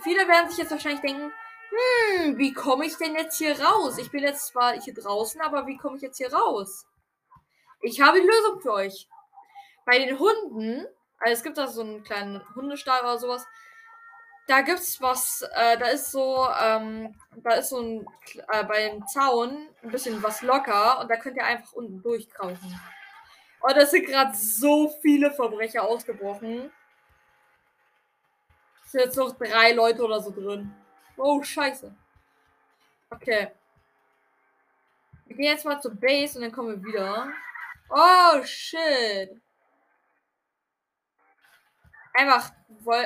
[0.02, 1.30] viele werden sich jetzt wahrscheinlich denken,
[1.70, 3.98] hm, wie komme ich denn jetzt hier raus?
[3.98, 6.86] Ich bin jetzt zwar hier draußen, aber wie komme ich jetzt hier raus?
[7.82, 9.08] Ich habe die Lösung für euch.
[9.84, 10.86] Bei den Hunden,
[11.18, 13.46] also es gibt da so einen kleinen Hundestall oder sowas,
[14.50, 18.06] da gibt's was, äh, da ist so, ähm, da ist so ein,
[18.52, 22.80] äh, beim Zaun ein bisschen was locker und da könnt ihr einfach unten durchkrauchen.
[23.60, 26.72] Und da sind gerade so viele Verbrecher ausgebrochen.
[28.86, 30.74] Sind jetzt noch drei Leute oder so drin.
[31.16, 31.94] Oh, scheiße.
[33.10, 33.52] Okay.
[35.26, 37.28] Wir gehen jetzt mal zur Base und dann kommen wir wieder.
[37.88, 39.40] Oh, shit.
[42.20, 42.52] Einfach,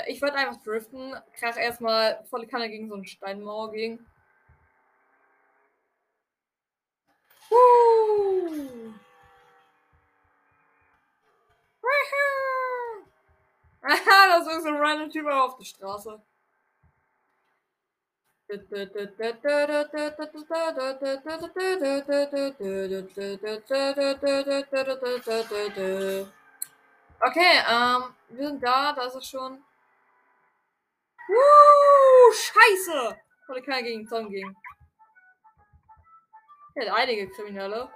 [0.07, 4.05] ich wollte einfach driften, krach erstmal volle Kanne gegen so eine Steinmauer gegen.
[7.51, 8.93] Uh.
[13.83, 16.23] Aha, das ist so ein random Typ auf der Straße.
[27.21, 29.65] Okay, ähm, wir sind da, da ist er schon.
[31.29, 33.19] Uh, scheiße!
[33.49, 34.57] Hatte keiner gegen Tom gegen.
[36.75, 37.91] Er hat einige Kriminelle.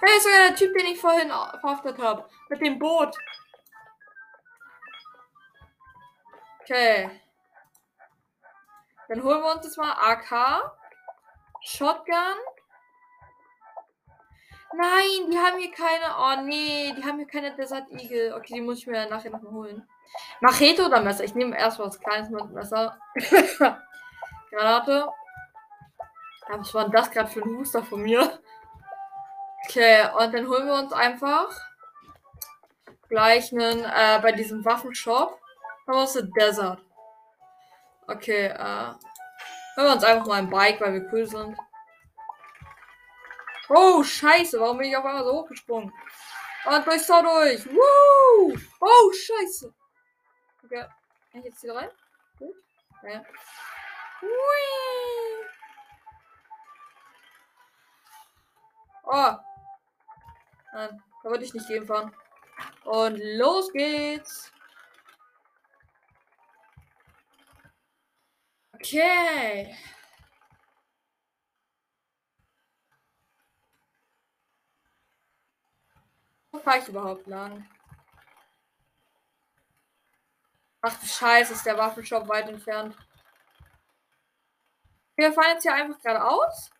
[0.00, 2.28] Ja, ist sogar der Typ, den ich vorhin verhaftet habe.
[2.48, 3.16] Mit dem Boot.
[6.60, 7.10] Okay.
[9.08, 10.72] Dann holen wir uns jetzt mal AK.
[11.62, 12.36] Shotgun.
[14.74, 16.14] Nein, die haben hier keine.
[16.18, 18.34] Oh nee, die haben hier keine Desert Eagle.
[18.34, 19.88] Okay, die muss ich mir nachher noch holen.
[20.40, 21.24] Machete oder Messer?
[21.24, 22.98] Ich nehme erstmal was Kleines mit Messer.
[24.50, 25.08] Granate.
[26.48, 28.40] Was war denn das gerade für ein Huster von mir?
[29.64, 31.48] Okay, und dann holen wir uns einfach
[33.08, 35.38] gleich einen äh, bei diesem Waffenshop.
[35.86, 36.80] Aus the Desert.
[38.06, 38.92] Okay, äh.
[39.74, 41.56] Hören wir uns einfach mal ein Bike, weil wir cool sind.
[43.70, 45.92] Oh, scheiße, warum bin ich auf einmal so hochgesprungen?
[46.64, 47.66] Und durchs Tor durch.
[47.66, 48.58] Woo!
[48.80, 49.72] Oh, scheiße.
[50.64, 50.84] Okay.
[51.30, 51.90] Kann ich jetzt hier rein?
[52.38, 52.56] Gut.
[53.02, 53.22] Ja.
[54.20, 54.28] Hui.
[59.04, 59.36] Oh.
[60.72, 62.14] Nein, da würde ich nicht gehen fahren.
[62.84, 64.52] Und los geht's.
[68.74, 69.76] Okay.
[76.60, 77.66] Fahre ich überhaupt lang?
[80.80, 82.96] Ach du Scheiße, ist der Waffenshop weit entfernt.
[85.16, 86.70] Wir fahren jetzt hier einfach geradeaus.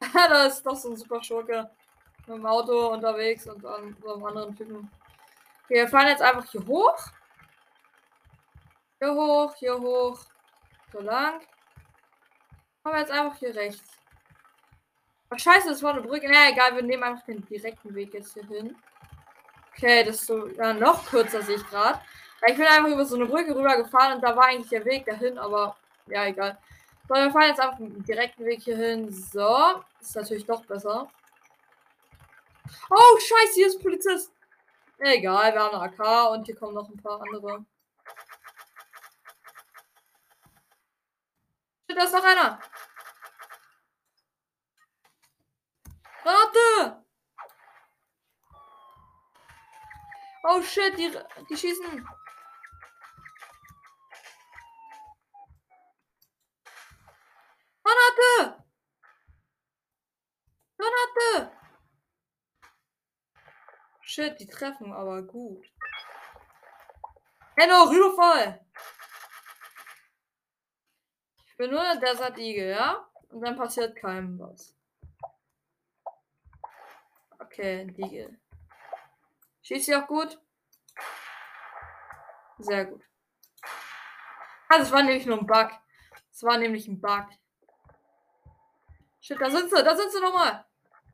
[0.12, 1.70] da ist doch so ein super Schurke
[2.26, 4.90] mit dem Auto unterwegs und an so einem anderen Typen.
[5.68, 6.98] Wir fahren jetzt einfach hier hoch.
[8.98, 10.20] Hier hoch, hier hoch.
[10.92, 11.40] So lang.
[12.82, 13.99] Machen wir jetzt einfach hier rechts.
[15.32, 16.28] Ach, scheiße, das war eine Brücke.
[16.28, 18.76] Na egal, wir nehmen einfach den direkten Weg jetzt hier hin.
[19.72, 22.00] Okay, das ist so ja, noch kürzer, sehe ich gerade.
[22.46, 25.04] Ich bin einfach über so eine Brücke rüber gefahren und da war eigentlich der Weg
[25.06, 25.76] dahin, aber
[26.06, 26.58] ja, egal.
[27.08, 29.12] So, wir fahren jetzt einfach den direkten Weg hier hin.
[29.12, 31.08] So, ist natürlich doch besser.
[32.90, 34.32] Oh, scheiße, hier ist ein Polizist.
[34.98, 37.64] Egal, wir haben eine AK und hier kommen noch ein paar andere.
[41.88, 42.60] Da ist noch einer.
[46.24, 47.04] Warte!
[50.42, 51.16] Oh shit, die,
[51.48, 52.06] die schießen.
[57.82, 58.64] Granate!
[60.78, 61.52] Granate!
[64.02, 65.64] Shit, die treffen aber gut.
[67.56, 68.64] Hello, Rüberfall!
[71.60, 73.06] bin nur der Eagle, ja?
[73.28, 74.74] Und dann passiert keinem was.
[77.50, 78.38] Okay, ein Eagle.
[79.62, 80.40] Schießt sie auch gut?
[82.58, 83.02] Sehr gut.
[84.68, 85.70] Ah, das war nämlich nur ein Bug.
[86.30, 87.26] Das war nämlich ein Bug.
[89.20, 90.64] Shit, da sind sie, da sind sie nochmal.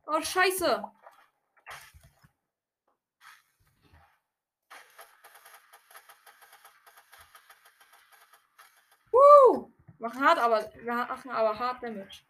[0.06, 0.84] Oh, scheiße.
[9.98, 12.22] Machen hart, aber machen aber hart Damage.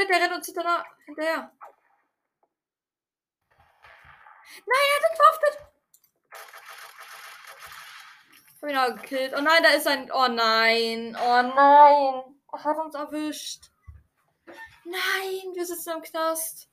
[0.00, 0.84] Shit, der rennt uns hinterher.
[1.04, 1.52] hinterher.
[4.66, 5.56] Nein, er hat entwaffnet.
[8.62, 9.34] Hab ihn auch gekillt.
[9.36, 10.10] Oh nein, da ist ein.
[10.10, 11.16] Oh nein.
[11.20, 12.34] Oh nein.
[12.52, 13.70] Er hat uns erwischt.
[14.84, 16.68] Nein, wir sitzen im Knast.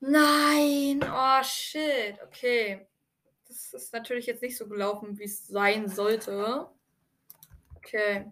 [0.00, 1.02] Nein.
[1.02, 2.20] Oh shit.
[2.22, 2.86] Okay
[3.50, 6.68] das ist natürlich jetzt nicht so gelaufen, wie es sein sollte.
[7.76, 8.30] Okay.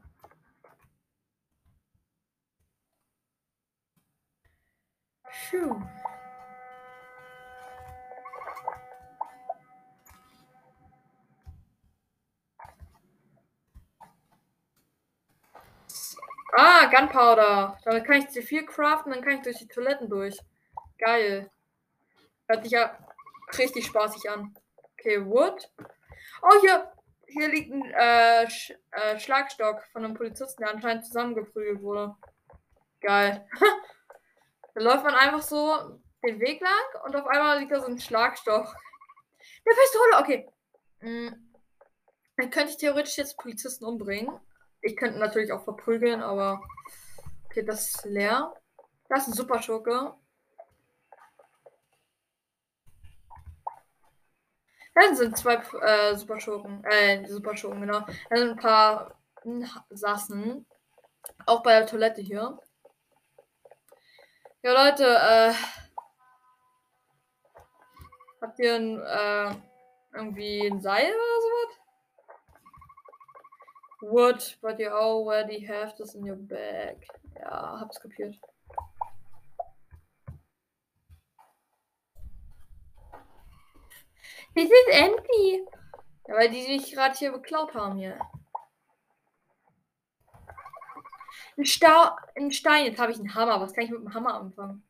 [5.46, 5.80] Phew.
[16.56, 17.78] Ah, Gunpowder.
[17.84, 20.36] Damit kann ich C4 craften, dann kann ich durch die Toiletten durch.
[20.98, 21.50] Geil.
[22.48, 22.98] Hört sich ja
[23.56, 24.56] richtig spaßig an.
[24.94, 25.70] Okay, Wood.
[26.42, 26.92] Oh, hier,
[27.26, 32.16] hier liegt ein äh, Sch äh, Schlagstock von einem Polizisten, der anscheinend zusammengeprügelt wurde.
[33.00, 33.46] Geil.
[34.78, 37.98] da läuft man einfach so den Weg lang und auf einmal liegt da so ein
[37.98, 38.74] Schlagstock.
[39.66, 40.48] Der Pistole, okay.
[41.00, 41.52] Hm.
[42.36, 44.38] Dann könnte ich theoretisch jetzt Polizisten umbringen.
[44.80, 46.62] Ich könnte natürlich auch verprügeln, aber
[47.46, 48.54] okay, das ist leer.
[49.08, 50.14] Das ist ein super Schurke.
[54.94, 56.84] Da sind zwei äh, Superschurken.
[56.84, 58.00] Äh, Superschurken, genau.
[58.30, 59.20] Da sind ein paar
[59.90, 60.66] Sassen.
[61.46, 62.58] Auch bei der Toilette hier.
[64.68, 65.54] Ja, Leute, äh.
[68.42, 69.54] Habt ihr ein, äh,
[70.12, 71.78] irgendwie ein Seil oder sowas?
[74.02, 76.98] Wood, but you already have this in your bag.
[77.40, 78.38] Ja, hab's kapiert.
[84.54, 85.66] This is empty.
[86.26, 88.18] Ja, weil die sich gerade hier beklaut haben hier.
[91.58, 92.86] Ein, Sta ein Stein.
[92.86, 93.60] Jetzt habe ich einen Hammer.
[93.60, 94.86] Was kann ich mit dem Hammer anfangen?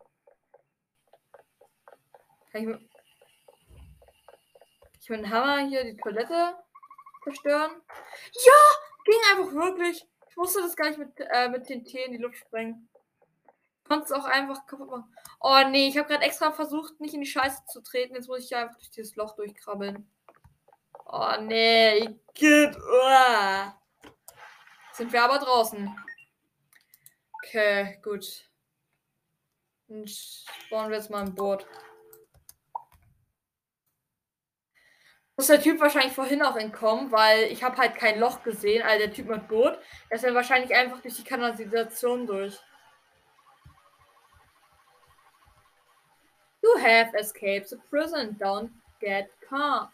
[2.53, 2.81] Kann ich mit,
[5.01, 6.57] ich mit dem Hammer hier die Toilette
[7.25, 7.71] zerstören?
[8.33, 8.53] Ja!
[9.07, 10.07] Ging einfach wirklich.
[10.29, 12.91] Ich musste das gar nicht mit, äh, mit den T in die Luft sprengen.
[13.85, 15.14] Konnte es auch einfach kaputt machen.
[15.41, 18.14] Oh nee, ich habe gerade extra versucht, nicht in die Scheiße zu treten.
[18.14, 20.11] Jetzt muss ich hier einfach durch dieses Loch durchkrabbeln.
[21.07, 22.77] Oh nee, geht.
[22.77, 23.73] Oh.
[24.93, 25.97] Sind wir aber draußen.
[27.49, 28.44] Okay, gut.
[29.88, 31.66] Und bauen wir jetzt mal ein Boot.
[35.34, 38.82] Muss der Typ wahrscheinlich vorhin auch entkommen, weil ich habe halt kein Loch gesehen.
[38.82, 39.78] Also der Typ mit Boot.
[40.11, 42.59] Der ist dann wahrscheinlich einfach durch die Kanalisation durch.
[46.62, 48.36] You have escaped the prison.
[48.38, 48.70] Don't
[49.01, 49.88] get caught.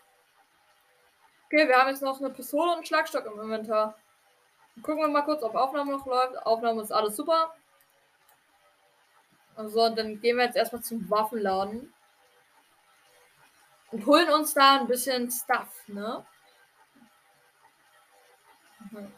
[1.47, 3.97] Okay, wir haben jetzt noch eine Pistole und einen Schlagstock im Inventar.
[4.83, 6.37] Gucken wir mal kurz, ob Aufnahme noch läuft.
[6.47, 7.55] Aufnahme ist alles super.
[9.57, 11.93] So, und dann gehen wir jetzt erstmal zum Waffenladen.
[13.93, 16.27] Und holen uns da ein bisschen Stuff, ne?
[18.91, 19.13] Mhm.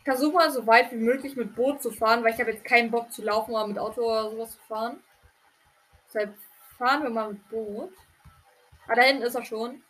[0.00, 2.64] Ich versuche mal so weit wie möglich mit Boot zu fahren, weil ich habe jetzt
[2.64, 5.04] keinen Bock zu laufen oder mit Auto oder sowas zu fahren.
[6.06, 6.34] Deshalb
[6.78, 7.92] fahren wir mal mit Boot.
[8.88, 9.84] Ah, da hinten ist er schon.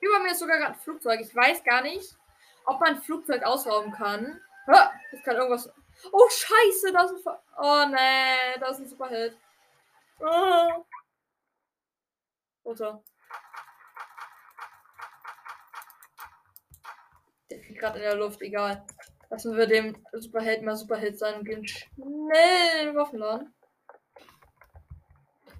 [0.00, 1.20] Über mir ist sogar gerade ein Flugzeug.
[1.20, 2.16] Ich weiß gar nicht,
[2.64, 4.40] ob man ein Flugzeug ausrauben kann.
[4.68, 5.68] Ah, ist gerade irgendwas.
[6.12, 7.36] Oh, scheiße, da ist ein.
[7.58, 9.36] Oh, nee, da ist ein Superheld.
[10.20, 10.84] Oh.
[12.64, 13.02] Runter.
[17.50, 18.84] Der fliegt gerade in der Luft, egal.
[19.30, 23.52] Lassen wir dem Superheld mal Superheld sein und gehen schnell in den Waffenladen.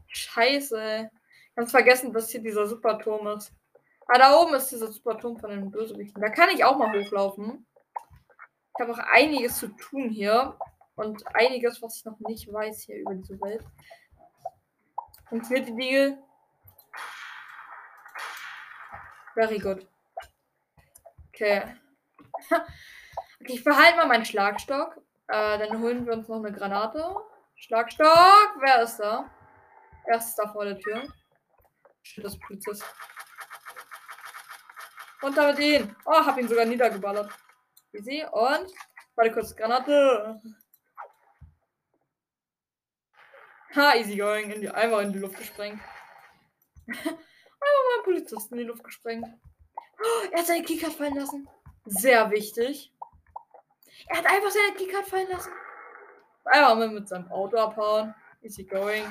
[0.06, 1.10] Scheiße.
[1.56, 3.52] Ganz vergessen, dass hier dieser Superturm ist.
[4.06, 6.22] Ah, da oben ist dieser Superturm von den Bösewichten.
[6.22, 7.66] Da kann ich auch mal hochlaufen.
[8.74, 10.56] Ich habe auch einiges zu tun hier.
[10.94, 13.64] Und einiges, was ich noch nicht weiß hier über diese Welt.
[15.28, 16.18] Funktioniert die Diegel?
[19.34, 19.86] Very good.
[21.28, 21.62] Okay.
[22.50, 24.96] okay, ich behalte mal meinen Schlagstock.
[25.28, 27.16] Äh, dann holen wir uns noch eine Granate.
[27.56, 28.56] Schlagstock!
[28.60, 29.30] Wer ist da?
[30.06, 31.02] Wer ist da vor der Tür?
[32.02, 32.84] Shit, das Polizist.
[35.22, 35.96] Und damit ihn.
[36.04, 37.30] Oh, hab ihn sogar niedergeballert.
[37.92, 38.24] Easy.
[38.30, 38.72] Und.
[39.16, 39.56] Warte kurz.
[39.56, 40.40] Granate.
[43.74, 44.50] Ha, easy going.
[44.50, 45.80] In die, einmal in die Luft gesprengt.
[46.86, 49.26] einmal mal einen Polizisten in die Luft gesprengt.
[49.98, 51.48] Oh, er hat seine Keycard fallen lassen.
[51.86, 52.92] Sehr wichtig.
[54.08, 55.52] Er hat einfach seine Keycard fallen lassen.
[56.44, 58.14] Einmal mit seinem Auto abhauen.
[58.42, 59.04] Easy going.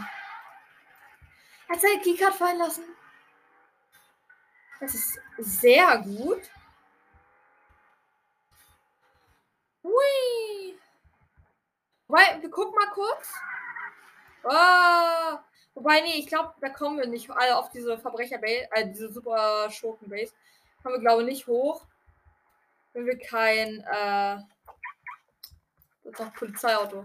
[1.67, 2.83] Er hat seine Keycard fallen lassen.
[4.79, 6.41] Das ist sehr gut.
[9.83, 10.79] Hui.
[12.07, 13.33] Wobei, wir gucken mal kurz.
[14.43, 15.39] Oh.
[15.75, 19.69] Wobei, nee, ich glaube, da kommen wir nicht alle auf diese Verbrecher-Base, äh, diese super
[19.69, 20.33] Schurken-Base.
[20.83, 21.85] Kommen wir, glaube ich, nicht hoch.
[22.95, 24.37] Wenn wir kein, äh,
[26.05, 27.03] das noch Polizeiauto.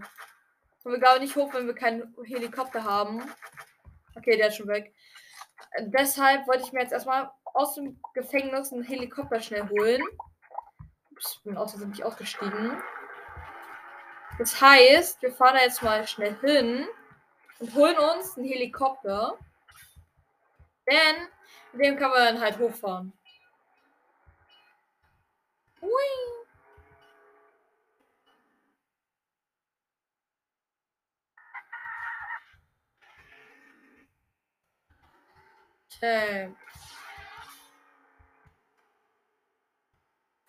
[0.81, 3.21] Kommen wir, ich, nicht hoch, wenn wir keinen Helikopter haben.
[4.15, 4.93] Okay, der ist schon weg.
[5.79, 10.01] Deshalb wollte ich mir jetzt erstmal aus dem Gefängnis einen Helikopter schnell holen.
[11.11, 12.81] Ups, bin außerdem nicht ausgestiegen.
[14.39, 16.87] Das heißt, wir fahren da jetzt mal schnell hin
[17.59, 19.37] und holen uns einen Helikopter.
[20.89, 21.27] Denn
[21.73, 23.11] mit dem kann man dann halt hochfahren.
[25.81, 25.91] Hui.
[35.95, 36.53] Okay.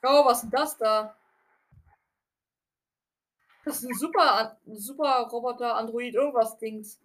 [0.05, 1.17] Oh, was ist denn das da?
[3.65, 7.01] Das ist ein super, super Roboter, Android, irgendwas Dings.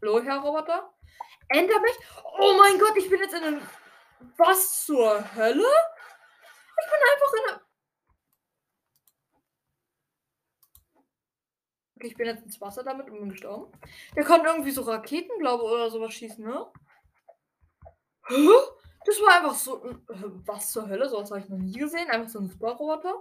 [0.00, 0.97] Hallo, Herr Roboter?
[1.50, 1.98] Mich?
[2.40, 3.62] Oh mein Gott, ich bin jetzt in einem.
[4.36, 5.64] Was zur Hölle?
[6.80, 7.60] Ich bin einfach in einem.
[11.96, 13.72] Okay, ich bin jetzt ins Wasser damit und bin gestorben.
[14.14, 16.70] Der konnte irgendwie so Raketen, glaube ich, oder sowas schießen, ne?
[18.28, 18.48] Hä?
[19.04, 19.84] Das war einfach so.
[19.84, 19.96] Äh,
[20.46, 21.08] was zur Hölle?
[21.08, 22.10] Sowas habe ich noch nie gesehen.
[22.10, 23.14] Einfach so ein Super-Roboter.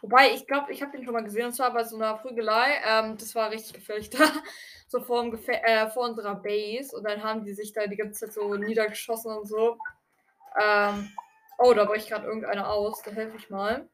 [0.00, 2.80] Wobei, ich glaube, ich habe den schon mal gesehen, und zwar bei so einer Prügelei.
[2.84, 4.24] Ähm, das war richtig gefährlich da.
[4.88, 6.96] So vor, äh, vor unserer Base.
[6.96, 9.78] Und dann haben die sich da die ganze Zeit so niedergeschossen und so.
[10.60, 11.12] Ähm,
[11.58, 13.02] oh, da bricht gerade irgendeiner aus.
[13.02, 13.88] Da helfe ich mal.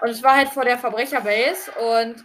[0.00, 1.72] Und es war halt vor der Verbrecherbase.
[1.72, 2.24] Und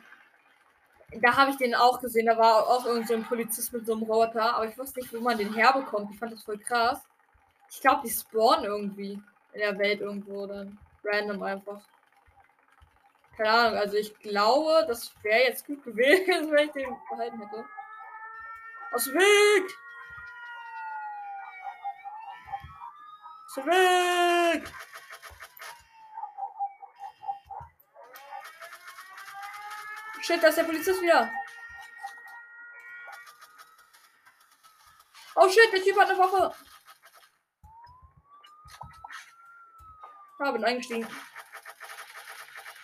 [1.22, 2.28] da habe ich den auch gesehen.
[2.28, 4.56] Da war auch irgend so ein Polizist mit so einem Roboter.
[4.56, 6.12] Aber ich wusste nicht, wo man den herbekommt.
[6.12, 7.02] Ich fand das voll krass.
[7.70, 9.22] Ich glaube, die spawnen irgendwie
[9.54, 10.78] in der Welt irgendwo dann.
[11.04, 11.82] Random einfach.
[13.38, 17.66] Keine Ahnung, also ich glaube, das wäre jetzt gut gewesen, wenn ich den behalten hätte.
[18.92, 19.72] Aus dem Weg!
[23.46, 24.72] Aus dem Weg!
[30.22, 31.32] Shit, da ist der Polizist wieder.
[35.36, 36.54] Oh shit, der Typ hat eine Waffe.
[40.40, 41.08] Ah, bin eingestiegen.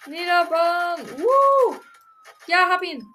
[0.08, 1.00] Niederbahn.
[1.20, 1.80] Woo!
[2.48, 3.06] Ja, hab ihn.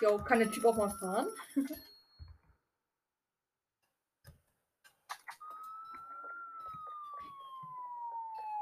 [0.00, 1.28] Jo, kann der Typ auch mal fahren?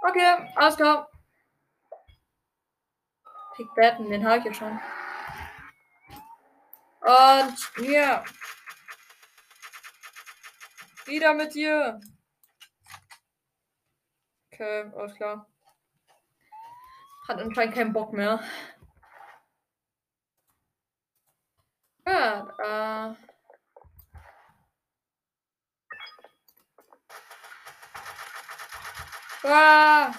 [0.03, 1.11] okay, alles klar.
[3.55, 4.81] Pick Batten, den habe ich ja schon.
[7.01, 8.25] Und hier.
[11.07, 12.01] Wieder mit dir.
[14.59, 15.47] Okay, alles klar.
[17.29, 18.41] Hat anscheinend keinen Bock mehr.
[22.05, 23.29] Ja, äh.
[29.45, 30.13] Ah!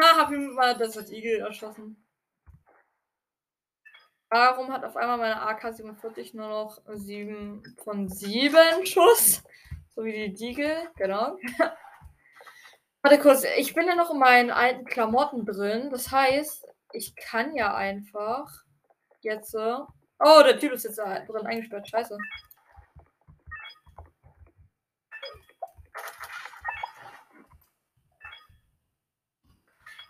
[0.00, 2.04] Ha, hab ihn mal das als Igel erschossen.
[4.30, 9.44] Warum hat auf einmal meine AK-47 nur noch 7 von 7 Schuss?
[9.96, 11.38] So wie die Diegel, genau.
[13.02, 15.88] Warte kurz, ich bin ja noch in meinen alten Klamotten drin.
[15.90, 18.52] Das heißt, ich kann ja einfach
[19.22, 19.54] jetzt.
[19.54, 21.88] Oh, der Typ ist jetzt da drin eingesperrt.
[21.88, 22.18] Scheiße.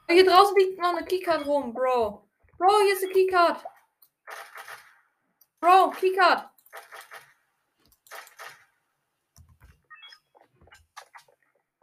[0.08, 2.28] Hier draußen liegt noch eine Keycard rum, Bro.
[2.58, 3.64] Bro, hier ist eine Keycard.
[5.60, 6.55] Bro, Keycard.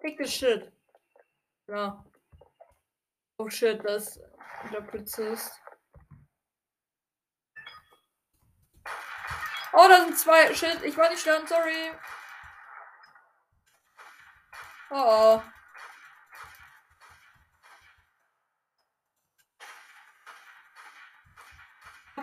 [0.03, 0.71] The shit.
[1.67, 2.03] Ja.
[3.37, 4.19] Oh shit, das ist
[4.73, 5.61] der Polizist.
[9.71, 10.53] Oh, da sind zwei.
[10.53, 11.91] Shit, ich war nicht sterben, sorry.
[14.91, 15.43] Oh, oh.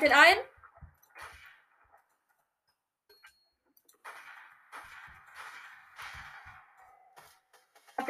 [0.01, 0.41] Den einen?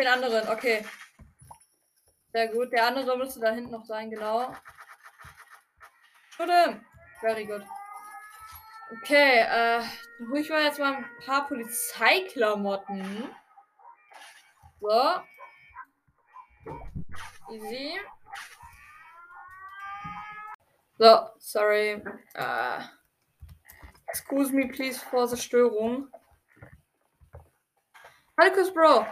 [0.01, 0.85] Den anderen, okay.
[2.33, 2.73] Sehr gut.
[2.73, 4.55] Der andere müsste da hinten noch sein, genau.
[6.31, 6.81] Schade.
[7.21, 7.63] Very good.
[8.93, 9.83] Okay, äh,
[10.19, 13.31] dann hole ich mal jetzt mal ein paar Polizeiklamotten.
[14.81, 15.21] So.
[17.53, 18.01] Easy.
[20.99, 22.03] So, sorry.
[22.37, 22.83] Uh,
[24.09, 26.09] excuse me, please, for the Störung.
[28.39, 29.07] Hallo, Bro.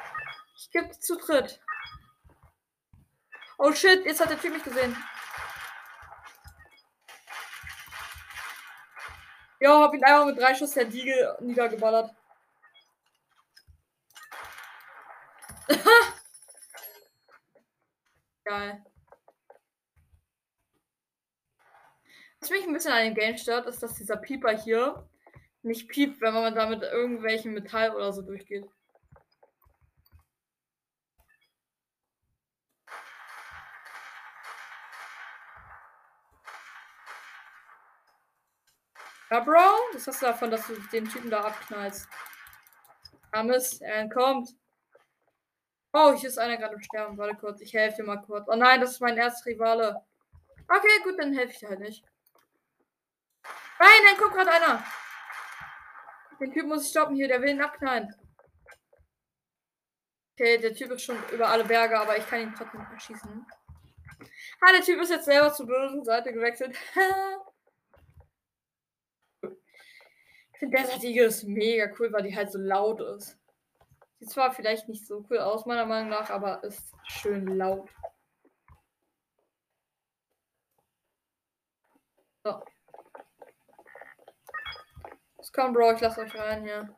[0.59, 1.61] Ich gebe Zutritt.
[3.59, 4.97] Oh shit, jetzt hat der Typ mich gesehen.
[9.61, 12.13] Ja, hab ihn einmal mit drei Schuss der Diegel niedergeballert.
[18.45, 18.85] Geil.
[22.41, 25.09] Was mich ein bisschen an dem Game stört, ist, dass dieser Pieper hier
[25.63, 28.69] nicht piept, wenn man da mit irgendwelchen Metall oder so durchgeht.
[39.31, 39.61] Ja, Bro,
[39.93, 42.09] was hast du davon, dass du den Typen da abknallst?
[43.31, 44.57] Amis, er entkommt.
[45.93, 47.18] Oh, hier ist einer gerade im Sterben.
[47.18, 48.49] Warte kurz, ich helfe dir mal kurz.
[48.49, 50.03] Oh nein, das ist mein Rivale.
[50.66, 52.05] Okay, gut, dann helfe ich dir halt nicht.
[53.79, 54.83] Nein, dann kommt gerade einer.
[56.41, 58.14] Den Typ muss ich stoppen hier, der will ihn abknallen.
[60.33, 63.47] Okay, der Typ ist schon über alle Berge, aber ich kann ihn trotzdem erschießen.
[64.61, 66.76] Ah, der Typ ist jetzt selber zur bösen Seite gewechselt.
[70.59, 73.39] ich finde Desert ist mega cool, weil die halt so laut ist.
[74.19, 77.89] Sieht zwar vielleicht nicht so cool aus, meiner Meinung nach, aber ist schön laut.
[82.43, 82.61] So.
[85.37, 86.93] Jetzt komm, Bro, ich lass euch rein hier.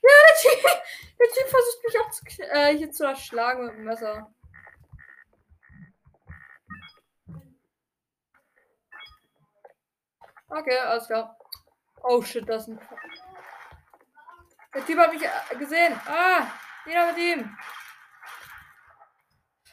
[0.00, 0.62] Ja, der Typ,
[1.20, 4.34] der typ versucht mich auch äh, hier zu erschlagen mit dem Messer.
[10.48, 11.36] Okay, alles klar.
[12.06, 12.88] Oh shit, das ist ein.
[14.74, 15.98] Der Typ hat mich äh, gesehen.
[16.06, 16.46] Ah,
[16.84, 17.56] jeder mit ihm.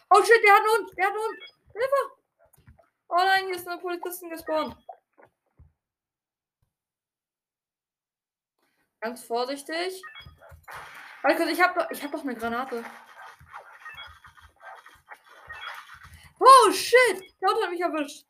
[0.10, 0.98] Oh shit, der hat einen Hund.
[0.98, 1.40] Der hat einen Hund.
[1.74, 2.22] Hilfe.
[3.10, 4.78] Oh nein, hier ist eine Polizistin gespawnt.
[9.02, 10.02] Ganz vorsichtig.
[11.24, 12.86] Warte ich habe doch, ich hab doch eine Granate.
[16.40, 17.36] Oh shit!
[17.42, 18.26] Der Auto hat mich erwischt.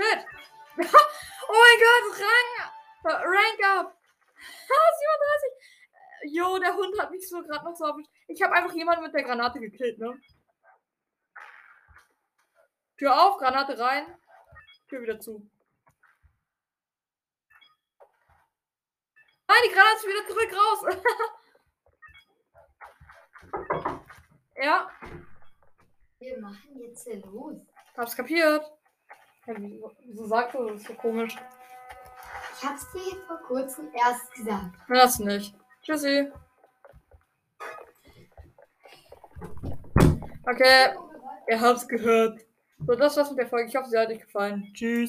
[0.00, 0.24] Shit!
[1.48, 2.48] oh mein Gott, Rang!
[3.04, 3.98] Rank up!
[6.24, 6.32] 37!
[6.32, 8.10] Jo, der Hund hat mich so gerade noch so erwischt.
[8.28, 10.18] Ich habe einfach jemanden mit der Granate gekillt, ne?
[12.98, 14.06] Tür auf, Granate rein.
[14.88, 15.50] Tür wieder zu.
[19.48, 20.84] Nein, die Granate ist wieder zurück raus.
[24.56, 24.90] ja.
[26.18, 27.56] Wir machen jetzt hier los.
[27.96, 28.79] Hab's kapiert.
[29.46, 31.36] Wieso sagst du das so komisch?
[32.56, 34.76] Ich hab's dir vor kurzem erst gesagt.
[34.88, 35.54] Das nicht.
[35.82, 36.30] Tschüssi.
[40.46, 40.94] Okay,
[41.48, 42.40] ihr habt's gehört.
[42.86, 43.68] So, das war's mit der Folge.
[43.68, 44.70] Ich hoffe, sie hat euch gefallen.
[44.74, 45.08] Tschüss.